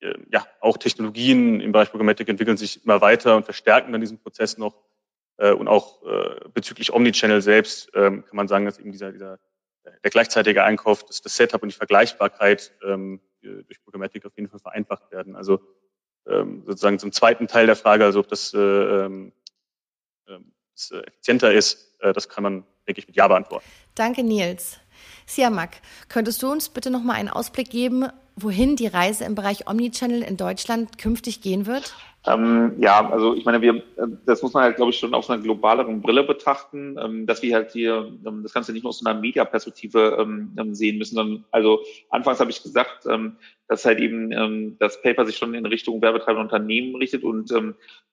äh, 0.00 0.14
ja, 0.30 0.46
auch 0.60 0.76
Technologien 0.76 1.60
im 1.60 1.72
Bereich 1.72 1.90
Programmatic 1.90 2.28
entwickeln 2.28 2.56
sich 2.56 2.84
immer 2.84 3.00
weiter 3.00 3.36
und 3.36 3.44
verstärken 3.44 3.92
dann 3.92 4.00
diesen 4.00 4.18
Prozess 4.18 4.58
noch. 4.58 4.82
Äh, 5.38 5.52
und 5.52 5.68
auch 5.68 6.02
äh, 6.04 6.48
bezüglich 6.52 6.92
Omnichannel 6.92 7.42
selbst 7.42 7.90
ähm, 7.94 8.24
kann 8.24 8.36
man 8.36 8.48
sagen, 8.48 8.64
dass 8.64 8.78
eben 8.78 8.92
dieser, 8.92 9.12
dieser 9.12 9.38
der 10.02 10.10
gleichzeitige 10.10 10.64
Einkauf, 10.64 11.04
das, 11.04 11.22
das 11.22 11.36
Setup 11.36 11.62
und 11.62 11.70
die 11.70 11.76
Vergleichbarkeit 11.76 12.72
ähm, 12.84 13.20
durch 13.42 13.80
Programmatic 13.84 14.26
auf 14.26 14.36
jeden 14.36 14.48
Fall 14.48 14.58
vereinfacht 14.58 15.12
werden. 15.12 15.36
Also 15.36 15.60
ähm, 16.26 16.62
sozusagen 16.64 16.98
zum 16.98 17.12
zweiten 17.12 17.46
Teil 17.46 17.66
der 17.66 17.76
Frage, 17.76 18.04
also 18.04 18.20
ob 18.20 18.28
das, 18.28 18.52
äh, 18.52 18.58
ähm, 18.58 19.32
das 20.76 20.90
äh, 20.90 21.00
effizienter 21.00 21.52
ist, 21.52 21.94
äh, 22.00 22.12
das 22.12 22.28
kann 22.28 22.44
man, 22.44 22.64
denke 22.86 23.00
ich, 23.00 23.06
mit 23.08 23.16
Ja 23.16 23.26
beantworten. 23.26 23.64
Danke, 23.94 24.22
Nils. 24.22 24.78
Siamak, 25.26 25.80
könntest 26.08 26.42
du 26.42 26.50
uns 26.50 26.68
bitte 26.68 26.90
nochmal 26.90 27.16
einen 27.16 27.28
Ausblick 27.28 27.70
geben, 27.70 28.06
wohin 28.36 28.76
die 28.76 28.86
Reise 28.86 29.24
im 29.24 29.34
Bereich 29.34 29.68
Omnichannel 29.68 30.22
in 30.22 30.36
Deutschland 30.36 30.98
künftig 30.98 31.40
gehen 31.40 31.66
wird? 31.66 31.94
Ähm, 32.26 32.72
ja, 32.78 33.08
also 33.08 33.34
ich 33.34 33.44
meine, 33.44 33.62
wir, 33.62 33.76
äh, 33.76 34.08
das 34.26 34.42
muss 34.42 34.52
man 34.52 34.64
halt, 34.64 34.76
glaube 34.76 34.90
ich, 34.90 34.98
schon 34.98 35.14
aus 35.14 35.30
einer 35.30 35.40
globaleren 35.40 36.02
Brille 36.02 36.24
betrachten, 36.24 36.96
ähm, 37.00 37.26
dass 37.26 37.40
wir 37.40 37.54
halt 37.54 37.70
hier 37.70 38.12
ähm, 38.26 38.42
das 38.42 38.52
Ganze 38.52 38.72
nicht 38.72 38.82
nur 38.82 38.90
aus 38.90 39.04
einer 39.04 39.18
Media-Perspektive 39.18 40.16
ähm, 40.20 40.52
ähm, 40.58 40.74
sehen 40.74 40.98
müssen, 40.98 41.14
sondern 41.14 41.44
also 41.52 41.80
anfangs 42.10 42.40
habe 42.40 42.50
ich 42.50 42.62
gesagt, 42.62 43.06
ähm, 43.06 43.36
dass 43.68 43.84
halt 43.84 44.00
eben 44.00 44.76
das 44.78 45.02
Paper 45.02 45.26
sich 45.26 45.36
schon 45.36 45.54
in 45.54 45.66
Richtung 45.66 46.00
werbetreibende 46.00 46.42
Unternehmen 46.42 46.94
richtet 46.94 47.24
und 47.24 47.52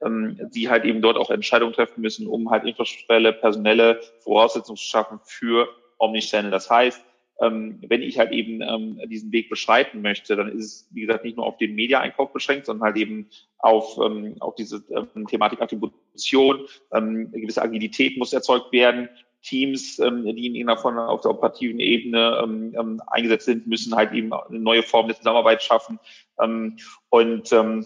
die 0.02 0.68
halt 0.68 0.84
eben 0.84 1.00
dort 1.00 1.16
auch 1.16 1.30
Entscheidungen 1.30 1.74
treffen 1.74 2.02
müssen, 2.02 2.26
um 2.26 2.50
halt 2.50 2.64
infrastrukturelle, 2.64 3.34
personelle 3.34 4.02
Voraussetzungen 4.22 4.78
zu 4.78 4.84
schaffen 4.84 5.20
für 5.26 5.68
Omnichannel. 6.00 6.50
Das 6.50 6.72
heißt, 6.72 7.06
ähm, 7.44 7.80
wenn 7.88 8.02
ich 8.02 8.18
halt 8.18 8.32
eben 8.32 8.62
ähm, 8.62 9.00
diesen 9.10 9.32
Weg 9.32 9.50
beschreiten 9.50 10.02
möchte, 10.02 10.36
dann 10.36 10.50
ist 10.50 10.66
es, 10.66 10.90
wie 10.92 11.02
gesagt, 11.02 11.26
nicht 11.26 11.38
nur 11.38 11.46
auf 11.46 11.58
den 11.58 11.76
Media-Einkauf 11.76 12.32
beschränkt, 12.32 12.66
sondern 12.66 12.86
halt 12.86 12.98
eben 12.98 13.30
auf, 13.58 13.98
ähm, 14.04 14.36
auf 14.40 14.56
diese 14.56 14.84
ähm, 14.90 15.28
Thematik 15.28 15.62
Attribution. 15.62 16.68
Ähm, 16.94 17.30
eine 17.32 17.42
gewisse 17.42 17.62
Agilität 17.62 18.18
muss 18.18 18.34
erzeugt 18.34 18.72
werden. 18.72 19.10
Teams, 19.42 20.00
ähm, 20.00 20.24
die 20.24 20.48
in 20.48 20.56
irgendeiner 20.56 20.78
Form 20.78 20.98
auf 20.98 21.22
der 21.22 21.32
operativen 21.32 21.80
Ebene 21.80 22.42
ähm, 22.42 22.74
ähm, 22.80 23.02
eingesetzt 23.08 23.46
sind, 23.46 23.68
müssen 23.68 23.94
halt 23.94 24.14
eben 24.14 24.32
eine 24.32 24.60
neue 24.60 24.84
Form 24.84 25.08
der 25.08 25.18
Zusammenarbeit 25.18 25.62
schaffen. 25.62 26.00
Ähm, 26.42 26.78
und 27.10 27.52
ähm, 27.52 27.86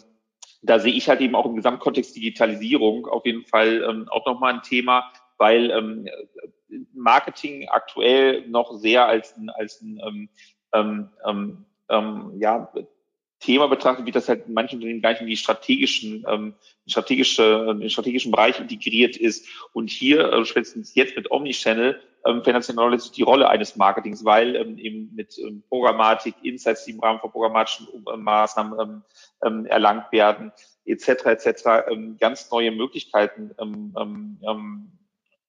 da 0.62 0.80
sehe 0.80 0.94
ich 0.94 1.10
halt 1.10 1.22
eben 1.22 1.36
auch 1.36 1.46
im 1.46 1.56
Gesamtkontext 1.56 2.16
Digitalisierung 2.16 3.08
auf 3.08 3.26
jeden 3.26 3.46
Fall 3.46 3.84
ähm, 3.90 4.08
auch 4.10 4.26
nochmal 4.26 4.54
ein 4.54 4.62
Thema, 4.62 5.12
weil 5.38 5.72
ähm, 5.72 6.08
Marketing 6.98 7.68
aktuell 7.70 8.48
noch 8.48 8.74
sehr 8.74 9.06
als 9.06 9.36
ein, 9.38 9.50
als 9.50 9.82
ein 9.82 10.00
ähm, 10.06 10.30
ähm, 10.74 11.10
ähm, 11.26 11.66
ähm, 11.90 12.32
ja, 12.40 12.72
Thema 13.40 13.68
betrachtet, 13.68 14.06
wie 14.06 14.12
das 14.12 14.28
halt 14.28 14.48
in 14.48 14.58
Unternehmen 14.58 15.02
gar 15.02 15.12
nicht 15.12 15.22
in 15.22 15.28
die 15.28 15.38
strategischen, 15.38 16.26
ähm, 16.28 16.56
strategische, 16.88 17.68
in 17.72 17.82
den 17.82 17.90
strategischen 17.90 18.32
Bereich 18.32 18.60
integriert 18.60 19.16
ist. 19.16 19.48
Und 19.74 19.90
hier, 19.90 20.32
äh, 20.34 20.46
spätestens 20.46 20.96
jetzt 20.96 21.16
mit 21.16 21.30
Omnichannel, 21.30 22.02
ähm, 22.26 22.44
verändert 22.44 22.64
sich 22.64 23.04
sich 23.04 23.12
die 23.12 23.22
Rolle 23.22 23.48
eines 23.48 23.76
Marketings, 23.76 24.26
weil 24.26 24.56
ähm, 24.56 24.78
eben 24.80 25.14
mit 25.16 25.38
ähm, 25.38 25.64
Programmatik, 25.70 26.34
Insights, 26.42 26.86
die 26.86 26.92
im 26.92 27.00
Rahmen 27.00 27.20
von 27.20 27.32
programmatischen 27.32 27.88
äh, 28.12 28.18
Maßnahmen 28.18 28.80
ähm, 28.80 29.04
ähm, 29.46 29.66
erlangt 29.68 30.12
werden, 30.12 30.52
etc. 30.86 31.08
etc. 31.26 31.90
Ähm, 31.92 32.18
ganz 32.20 32.50
neue 32.50 32.72
Möglichkeiten 32.72 33.52
ähm, 33.60 33.94
ähm, 33.98 34.40
ähm 34.48 34.92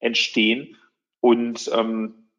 entstehen 0.01 0.77
und 1.21 1.69
ähm, 1.73 2.29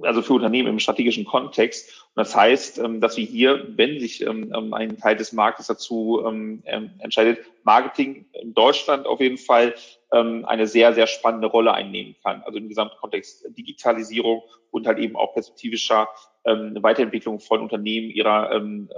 also 0.00 0.22
für 0.22 0.34
Unternehmen 0.34 0.68
im 0.68 0.78
strategischen 0.78 1.24
Kontext. 1.24 2.06
Und 2.14 2.20
das 2.20 2.34
heißt, 2.34 2.78
ähm, 2.78 3.00
dass 3.00 3.16
wir 3.16 3.24
hier, 3.24 3.66
wenn 3.76 3.98
sich 3.98 4.22
ähm, 4.22 4.52
ähm 4.56 4.72
ein 4.72 4.98
Teil 4.98 5.16
des 5.16 5.32
Marktes 5.32 5.66
dazu 5.66 6.22
ähm, 6.26 6.62
ähm, 6.66 6.90
entscheidet, 7.00 7.40
Marketing 7.64 8.26
in 8.32 8.54
Deutschland 8.54 9.06
auf 9.06 9.20
jeden 9.20 9.38
Fall 9.38 9.74
ähm, 10.12 10.44
eine 10.44 10.66
sehr, 10.66 10.94
sehr 10.94 11.06
spannende 11.06 11.48
Rolle 11.48 11.72
einnehmen 11.72 12.14
kann. 12.22 12.42
Also 12.42 12.58
im 12.58 12.68
Gesamtkontext 12.68 13.46
Digitalisierung 13.56 14.42
und 14.70 14.86
halt 14.86 14.98
eben 14.98 15.16
auch 15.16 15.34
perspektivischer 15.34 16.08
ähm, 16.44 16.76
Weiterentwicklung 16.80 17.40
von 17.40 17.60
Unternehmen 17.60 18.10
ihrer, 18.10 18.52
ähm, 18.52 18.88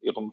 ihrem, 0.00 0.32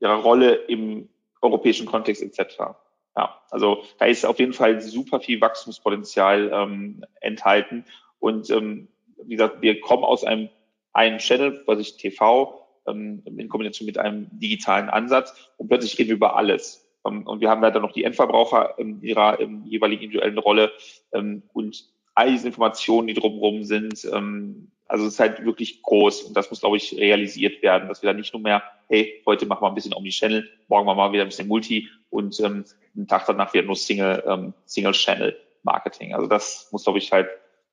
ihrer 0.00 0.16
Rolle 0.16 0.54
im 0.54 1.08
europäischen 1.42 1.86
Kontext 1.86 2.22
etc. 2.22 2.74
Ja, 3.16 3.40
also 3.50 3.84
da 3.98 4.06
ist 4.06 4.26
auf 4.26 4.38
jeden 4.38 4.52
Fall 4.52 4.80
super 4.80 5.20
viel 5.20 5.40
Wachstumspotenzial 5.40 6.50
ähm, 6.52 7.04
enthalten. 7.20 7.84
Und 8.18 8.50
ähm, 8.50 8.88
wie 9.22 9.36
gesagt, 9.36 9.62
wir 9.62 9.80
kommen 9.80 10.04
aus 10.04 10.24
einem 10.24 10.48
einen 10.92 11.18
Channel, 11.18 11.62
was 11.66 11.78
ich 11.78 11.96
TV, 11.96 12.66
ähm, 12.86 13.22
in 13.24 13.48
Kombination 13.48 13.86
mit 13.86 13.98
einem 13.98 14.28
digitalen 14.32 14.88
Ansatz 14.88 15.52
und 15.56 15.68
plötzlich 15.68 15.98
reden 15.98 16.08
wir 16.08 16.16
über 16.16 16.36
alles. 16.36 16.88
Ähm, 17.06 17.26
und 17.26 17.40
wir 17.40 17.50
haben 17.50 17.62
leider 17.62 17.80
noch 17.80 17.92
die 17.92 18.04
Endverbraucher 18.04 18.78
in 18.78 19.02
ihrer 19.02 19.40
im 19.40 19.64
jeweiligen 19.64 20.02
individuellen 20.02 20.38
Rolle 20.38 20.72
ähm, 21.12 21.42
und 21.52 21.84
all 22.14 22.30
diese 22.30 22.46
Informationen, 22.46 23.08
die 23.08 23.14
drumherum 23.14 23.64
sind, 23.64 24.04
ähm, 24.12 24.70
also 24.86 25.06
es 25.06 25.14
ist 25.14 25.20
halt 25.20 25.44
wirklich 25.44 25.82
groß 25.82 26.22
und 26.22 26.36
das 26.36 26.50
muss, 26.50 26.60
glaube 26.60 26.76
ich, 26.76 26.96
realisiert 26.96 27.62
werden, 27.62 27.88
dass 27.88 28.02
wir 28.02 28.10
da 28.10 28.16
nicht 28.16 28.32
nur 28.32 28.42
mehr, 28.42 28.62
hey, 28.88 29.22
heute 29.26 29.46
machen 29.46 29.62
wir 29.62 29.68
ein 29.68 29.74
bisschen 29.74 29.94
Omni-Channel, 29.94 30.48
morgen 30.68 30.86
machen 30.86 30.98
wir 30.98 31.12
wieder 31.12 31.22
ein 31.22 31.28
bisschen 31.28 31.48
Multi 31.48 31.88
und 32.10 32.38
ähm, 32.40 32.64
einen 32.96 33.08
Tag 33.08 33.26
danach 33.26 33.52
wieder 33.54 33.64
nur 33.64 33.76
Single, 33.76 34.22
ähm, 34.26 34.54
Single-Channel-Marketing. 34.66 36.14
Also 36.14 36.26
das 36.26 36.68
muss, 36.70 36.84
glaube 36.84 36.98
ich, 36.98 37.12
halt 37.12 37.28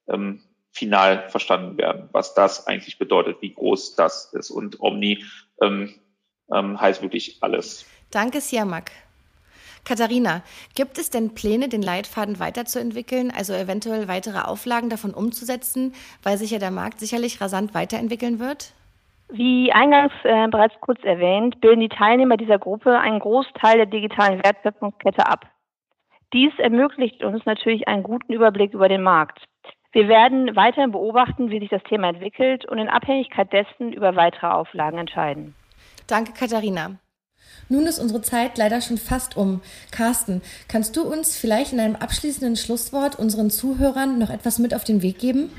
ähm, 0.08 0.42
final 0.72 1.30
verstanden 1.30 1.78
werden, 1.78 2.10
was 2.12 2.34
das 2.34 2.68
eigentlich 2.68 2.98
bedeutet, 2.98 3.42
wie 3.42 3.54
groß 3.54 3.96
das 3.96 4.34
ist. 4.34 4.50
Und 4.52 4.80
Omni 4.80 5.24
ähm, 5.62 5.94
ähm, 6.54 6.80
heißt 6.80 7.02
wirklich 7.02 7.38
alles. 7.42 7.86
Danke, 8.10 8.42
Siamak. 8.42 8.92
Katharina, 9.84 10.44
gibt 10.76 10.98
es 11.00 11.10
denn 11.10 11.34
Pläne, 11.34 11.68
den 11.68 11.82
Leitfaden 11.82 12.40
weiterzuentwickeln, 12.40 13.32
also 13.32 13.54
eventuell 13.54 14.08
weitere 14.08 14.40
Auflagen 14.40 14.90
davon 14.90 15.14
umzusetzen, 15.14 15.96
weil 16.22 16.38
sich 16.38 16.52
ja 16.52 16.60
der 16.60 16.72
Markt 16.72 17.00
sicherlich 17.00 17.42
rasant 17.42 17.74
weiterentwickeln 17.74 18.40
wird? 18.40 18.74
Wie 19.34 19.72
eingangs 19.72 20.12
äh, 20.24 20.48
bereits 20.50 20.76
kurz 20.82 21.02
erwähnt, 21.04 21.62
bilden 21.62 21.80
die 21.80 21.90
Teilnehmer 21.90 22.36
dieser 22.36 22.60
Gruppe 22.60 23.00
einen 23.00 23.20
Großteil 23.20 23.78
der 23.78 23.86
digitalen 23.86 24.44
Wertschöpfungskette 24.44 25.26
ab. 25.26 25.46
Dies 26.34 26.52
ermöglicht 26.58 27.24
uns 27.24 27.46
natürlich 27.46 27.88
einen 27.88 28.04
guten 28.04 28.34
Überblick 28.34 28.74
über 28.74 28.90
den 28.90 29.04
Markt. 29.04 29.40
Wir 29.94 30.10
werden 30.10 30.56
weiterhin 30.56 30.92
beobachten, 30.92 31.50
wie 31.50 31.60
sich 31.60 31.70
das 31.70 31.84
Thema 31.84 32.10
entwickelt 32.10 32.66
und 32.66 32.78
in 32.78 32.90
Abhängigkeit 32.90 33.52
dessen 33.54 33.94
über 33.94 34.16
weitere 34.18 34.48
Auflagen 34.48 34.98
entscheiden. 34.98 35.56
Danke, 36.08 36.34
Katharina. 36.34 36.98
Nun 37.70 37.86
ist 37.86 38.00
unsere 38.00 38.22
Zeit 38.22 38.58
leider 38.58 38.82
schon 38.82 38.98
fast 38.98 39.38
um. 39.38 39.62
Carsten, 39.92 40.42
kannst 40.68 40.98
du 40.98 41.04
uns 41.04 41.38
vielleicht 41.38 41.72
in 41.72 41.80
einem 41.80 41.96
abschließenden 41.96 42.58
Schlusswort 42.58 43.18
unseren 43.18 43.50
Zuhörern 43.50 44.20
noch 44.20 44.30
etwas 44.30 44.60
mit 44.60 44.74
auf 44.74 44.84
den 44.84 45.02
Weg 45.02 45.20
geben? 45.20 45.52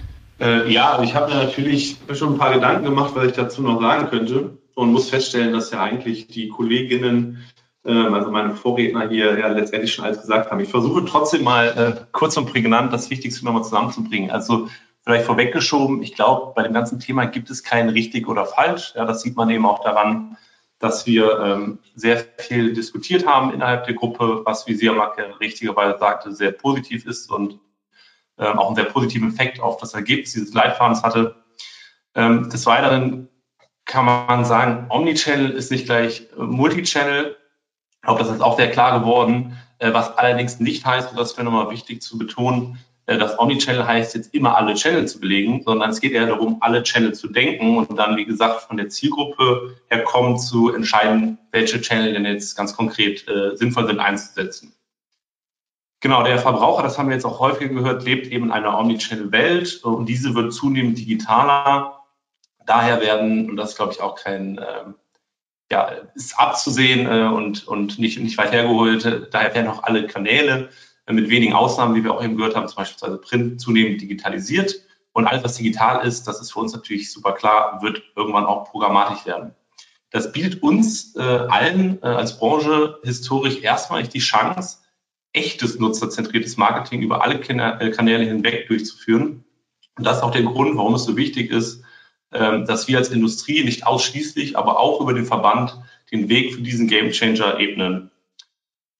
Äh, 0.42 0.72
ja, 0.72 1.00
ich 1.02 1.14
habe 1.14 1.32
mir 1.32 1.40
natürlich 1.40 1.98
schon 2.14 2.34
ein 2.34 2.38
paar 2.38 2.52
Gedanken 2.52 2.84
gemacht, 2.84 3.12
was 3.14 3.26
ich 3.26 3.32
dazu 3.32 3.62
noch 3.62 3.80
sagen 3.80 4.08
könnte 4.08 4.58
und 4.74 4.90
muss 4.90 5.08
feststellen, 5.08 5.52
dass 5.52 5.70
ja 5.70 5.80
eigentlich 5.80 6.26
die 6.26 6.48
Kolleginnen, 6.48 7.44
äh, 7.84 7.92
also 7.92 8.32
meine 8.32 8.56
Vorredner 8.56 9.08
hier 9.08 9.38
ja 9.38 9.46
letztendlich 9.46 9.94
schon 9.94 10.04
alles 10.04 10.20
gesagt 10.20 10.50
haben. 10.50 10.58
Ich 10.58 10.68
versuche 10.68 11.04
trotzdem 11.04 11.44
mal 11.44 11.68
äh, 11.68 12.04
kurz 12.10 12.36
und 12.36 12.46
prägnant 12.46 12.92
das 12.92 13.08
Wichtigste 13.08 13.44
nochmal 13.44 13.62
zusammenzubringen. 13.62 14.32
Also 14.32 14.68
vielleicht 15.04 15.26
vorweggeschoben, 15.26 16.02
ich 16.02 16.16
glaube, 16.16 16.52
bei 16.56 16.64
dem 16.64 16.72
ganzen 16.72 16.98
Thema 16.98 17.26
gibt 17.26 17.48
es 17.48 17.62
kein 17.62 17.88
richtig 17.88 18.26
oder 18.26 18.44
falsch. 18.44 18.94
Ja, 18.96 19.04
das 19.04 19.22
sieht 19.22 19.36
man 19.36 19.48
eben 19.48 19.64
auch 19.64 19.84
daran, 19.84 20.36
dass 20.80 21.06
wir 21.06 21.38
ähm, 21.38 21.78
sehr 21.94 22.16
viel 22.38 22.72
diskutiert 22.72 23.28
haben 23.28 23.54
innerhalb 23.54 23.84
der 23.84 23.94
Gruppe, 23.94 24.42
was, 24.44 24.66
wie 24.66 24.74
Siamak 24.74 25.16
richtigerweise 25.38 26.00
sagte, 26.00 26.34
sehr 26.34 26.50
positiv 26.50 27.06
ist 27.06 27.30
und 27.30 27.60
ähm, 28.42 28.58
auch 28.58 28.66
einen 28.66 28.76
sehr 28.76 28.84
positiven 28.84 29.28
Effekt 29.28 29.60
auf 29.60 29.76
das 29.78 29.94
Ergebnis 29.94 30.32
dieses 30.32 30.52
Leitfadens 30.52 31.02
hatte. 31.02 31.36
Ähm, 32.14 32.50
des 32.50 32.66
Weiteren 32.66 33.28
kann 33.84 34.04
man 34.04 34.44
sagen, 34.44 34.86
Omnichannel 34.90 35.50
ist 35.50 35.70
nicht 35.70 35.86
gleich 35.86 36.28
äh, 36.36 36.42
Multichannel. 36.42 37.36
Ich 37.94 38.02
glaube, 38.02 38.20
das 38.20 38.30
ist 38.30 38.40
auch 38.40 38.56
sehr 38.56 38.70
klar 38.70 38.98
geworden, 38.98 39.56
äh, 39.78 39.92
was 39.92 40.16
allerdings 40.18 40.60
nicht 40.60 40.84
heißt, 40.84 41.10
und 41.10 41.18
das 41.18 41.36
wäre 41.36 41.44
nochmal 41.44 41.70
wichtig 41.70 42.02
zu 42.02 42.18
betonen, 42.18 42.78
äh, 43.06 43.18
das 43.18 43.38
Omnichannel 43.38 43.86
heißt 43.86 44.14
jetzt 44.14 44.34
immer 44.34 44.56
alle 44.56 44.74
Channel 44.74 45.06
zu 45.06 45.20
belegen, 45.20 45.62
sondern 45.64 45.90
es 45.90 46.00
geht 46.00 46.12
eher 46.12 46.26
darum, 46.26 46.58
alle 46.60 46.82
Channel 46.82 47.14
zu 47.14 47.28
denken 47.28 47.76
und 47.76 47.96
dann, 47.96 48.16
wie 48.16 48.24
gesagt, 48.24 48.62
von 48.62 48.76
der 48.76 48.88
Zielgruppe 48.88 49.76
her 49.88 50.04
kommen 50.04 50.38
zu 50.38 50.72
entscheiden, 50.72 51.38
welche 51.50 51.80
Channel 51.80 52.12
denn 52.12 52.24
jetzt 52.24 52.56
ganz 52.56 52.76
konkret 52.76 53.26
äh, 53.28 53.56
sinnvoll 53.56 53.86
sind 53.86 54.00
einzusetzen. 54.00 54.74
Genau, 56.02 56.24
der 56.24 56.40
Verbraucher, 56.40 56.82
das 56.82 56.98
haben 56.98 57.08
wir 57.08 57.14
jetzt 57.14 57.24
auch 57.24 57.38
häufig 57.38 57.70
gehört, 57.70 58.02
lebt 58.02 58.26
eben 58.26 58.46
in 58.46 58.50
einer 58.50 58.76
Omnichannel-Welt 58.76 59.84
und 59.84 60.06
diese 60.06 60.34
wird 60.34 60.52
zunehmend 60.52 60.98
digitaler. 60.98 62.00
Daher 62.66 63.00
werden, 63.00 63.48
und 63.48 63.56
das 63.56 63.70
ist, 63.70 63.76
glaube 63.76 63.92
ich, 63.92 64.00
auch 64.00 64.16
kein, 64.16 64.58
äh, 64.58 64.82
ja, 65.70 65.92
ist 66.16 66.36
abzusehen 66.36 67.06
äh, 67.06 67.28
und, 67.32 67.68
und 67.68 68.00
nicht, 68.00 68.18
nicht 68.18 68.36
weit 68.36 68.50
hergeholt, 68.50 69.28
daher 69.30 69.54
werden 69.54 69.68
auch 69.68 69.84
alle 69.84 70.08
Kanäle 70.08 70.70
äh, 71.06 71.12
mit 71.12 71.30
wenigen 71.30 71.52
Ausnahmen, 71.52 71.94
wie 71.94 72.02
wir 72.02 72.12
auch 72.12 72.24
eben 72.24 72.36
gehört 72.36 72.56
haben, 72.56 72.66
zum 72.66 72.78
Beispiel 72.78 73.18
Print 73.18 73.60
zunehmend 73.60 74.00
digitalisiert. 74.00 74.74
Und 75.12 75.28
alles, 75.28 75.44
was 75.44 75.54
digital 75.54 76.04
ist, 76.04 76.26
das 76.26 76.40
ist 76.40 76.52
für 76.52 76.58
uns 76.58 76.72
natürlich 76.72 77.12
super 77.12 77.30
klar, 77.30 77.80
wird 77.80 78.02
irgendwann 78.16 78.46
auch 78.46 78.64
programmatisch 78.64 79.24
werden. 79.24 79.54
Das 80.10 80.32
bietet 80.32 80.64
uns 80.64 81.14
äh, 81.14 81.20
allen 81.20 82.02
äh, 82.02 82.06
als 82.06 82.40
Branche 82.40 82.98
historisch 83.04 83.62
erstmalig 83.62 84.08
die 84.08 84.18
Chance, 84.18 84.78
echtes 85.32 85.78
nutzerzentriertes 85.78 86.56
Marketing 86.56 87.02
über 87.02 87.22
alle 87.22 87.36
äh, 87.36 87.90
Kanäle 87.90 88.24
hinweg 88.24 88.68
durchzuführen. 88.68 89.44
Und 89.96 90.06
das 90.06 90.18
ist 90.18 90.22
auch 90.22 90.30
der 90.30 90.42
Grund, 90.42 90.76
warum 90.76 90.94
es 90.94 91.04
so 91.04 91.16
wichtig 91.16 91.50
ist, 91.50 91.82
ähm, 92.32 92.66
dass 92.66 92.88
wir 92.88 92.98
als 92.98 93.10
Industrie 93.10 93.64
nicht 93.64 93.86
ausschließlich, 93.86 94.56
aber 94.56 94.80
auch 94.80 95.00
über 95.00 95.14
den 95.14 95.26
Verband 95.26 95.78
den 96.10 96.28
Weg 96.28 96.54
für 96.54 96.62
diesen 96.62 96.88
Gamechanger 96.88 97.58
ebnen. 97.58 98.10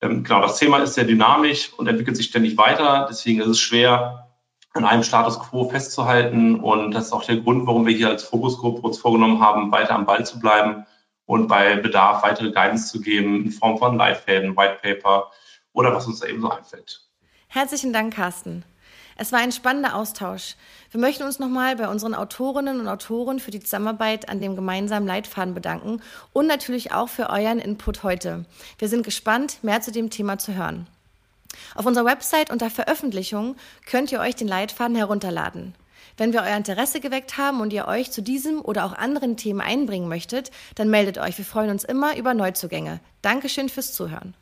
Ähm, 0.01 0.23
genau, 0.23 0.41
das 0.41 0.59
Thema 0.59 0.79
ist 0.79 0.95
sehr 0.95 1.05
dynamisch 1.05 1.71
und 1.73 1.87
entwickelt 1.87 2.17
sich 2.17 2.27
ständig 2.27 2.57
weiter. 2.57 3.07
Deswegen 3.09 3.41
ist 3.41 3.47
es 3.47 3.59
schwer, 3.59 4.27
an 4.73 4.85
einem 4.85 5.03
Status 5.03 5.39
quo 5.39 5.69
festzuhalten. 5.69 6.59
Und 6.59 6.91
das 6.91 7.05
ist 7.05 7.13
auch 7.13 7.23
der 7.23 7.37
Grund, 7.37 7.67
warum 7.67 7.85
wir 7.85 7.95
hier 7.95 8.09
als 8.09 8.23
Fokusgruppe 8.23 8.81
uns 8.81 8.97
vorgenommen 8.97 9.39
haben, 9.39 9.71
weiter 9.71 9.95
am 9.95 10.05
Ball 10.05 10.25
zu 10.25 10.39
bleiben 10.39 10.85
und 11.25 11.47
bei 11.47 11.75
Bedarf 11.75 12.23
weitere 12.23 12.51
Guidance 12.51 12.91
zu 12.91 13.01
geben 13.01 13.45
in 13.45 13.51
Form 13.51 13.77
von 13.77 13.97
Leitfäden, 13.97 14.57
White 14.57 14.79
Paper 14.81 15.31
oder 15.73 15.93
was 15.93 16.07
uns 16.07 16.19
da 16.19 16.27
eben 16.27 16.41
so 16.41 16.49
einfällt. 16.49 17.01
Herzlichen 17.47 17.93
Dank, 17.93 18.13
Carsten. 18.15 18.63
Es 19.15 19.31
war 19.31 19.39
ein 19.39 19.51
spannender 19.51 19.95
Austausch. 19.95 20.55
Wir 20.91 20.99
möchten 20.99 21.23
uns 21.23 21.37
nochmal 21.37 21.75
bei 21.75 21.87
unseren 21.87 22.15
Autorinnen 22.15 22.79
und 22.79 22.87
Autoren 22.87 23.39
für 23.39 23.51
die 23.51 23.59
Zusammenarbeit 23.59 24.27
an 24.29 24.41
dem 24.41 24.55
gemeinsamen 24.55 25.07
Leitfaden 25.07 25.53
bedanken 25.53 26.01
und 26.33 26.47
natürlich 26.47 26.91
auch 26.91 27.09
für 27.09 27.29
euren 27.29 27.59
Input 27.59 28.03
heute. 28.03 28.45
Wir 28.79 28.89
sind 28.89 29.03
gespannt, 29.03 29.63
mehr 29.63 29.81
zu 29.81 29.91
dem 29.91 30.09
Thema 30.09 30.39
zu 30.39 30.55
hören. 30.55 30.87
Auf 31.75 31.85
unserer 31.85 32.05
Website 32.05 32.49
unter 32.49 32.71
Veröffentlichungen 32.71 33.55
könnt 33.85 34.11
ihr 34.11 34.19
euch 34.19 34.35
den 34.35 34.47
Leitfaden 34.47 34.95
herunterladen. 34.95 35.75
Wenn 36.17 36.33
wir 36.33 36.41
euer 36.41 36.57
Interesse 36.57 36.99
geweckt 36.99 37.37
haben 37.37 37.61
und 37.61 37.73
ihr 37.73 37.87
euch 37.87 38.11
zu 38.11 38.21
diesem 38.21 38.61
oder 38.61 38.85
auch 38.85 38.93
anderen 38.93 39.37
Themen 39.37 39.61
einbringen 39.61 40.07
möchtet, 40.07 40.51
dann 40.75 40.89
meldet 40.89 41.17
euch. 41.17 41.37
Wir 41.37 41.45
freuen 41.45 41.71
uns 41.71 41.83
immer 41.83 42.17
über 42.17 42.33
Neuzugänge. 42.33 42.99
Dankeschön 43.21 43.69
fürs 43.69 43.93
Zuhören. 43.93 44.35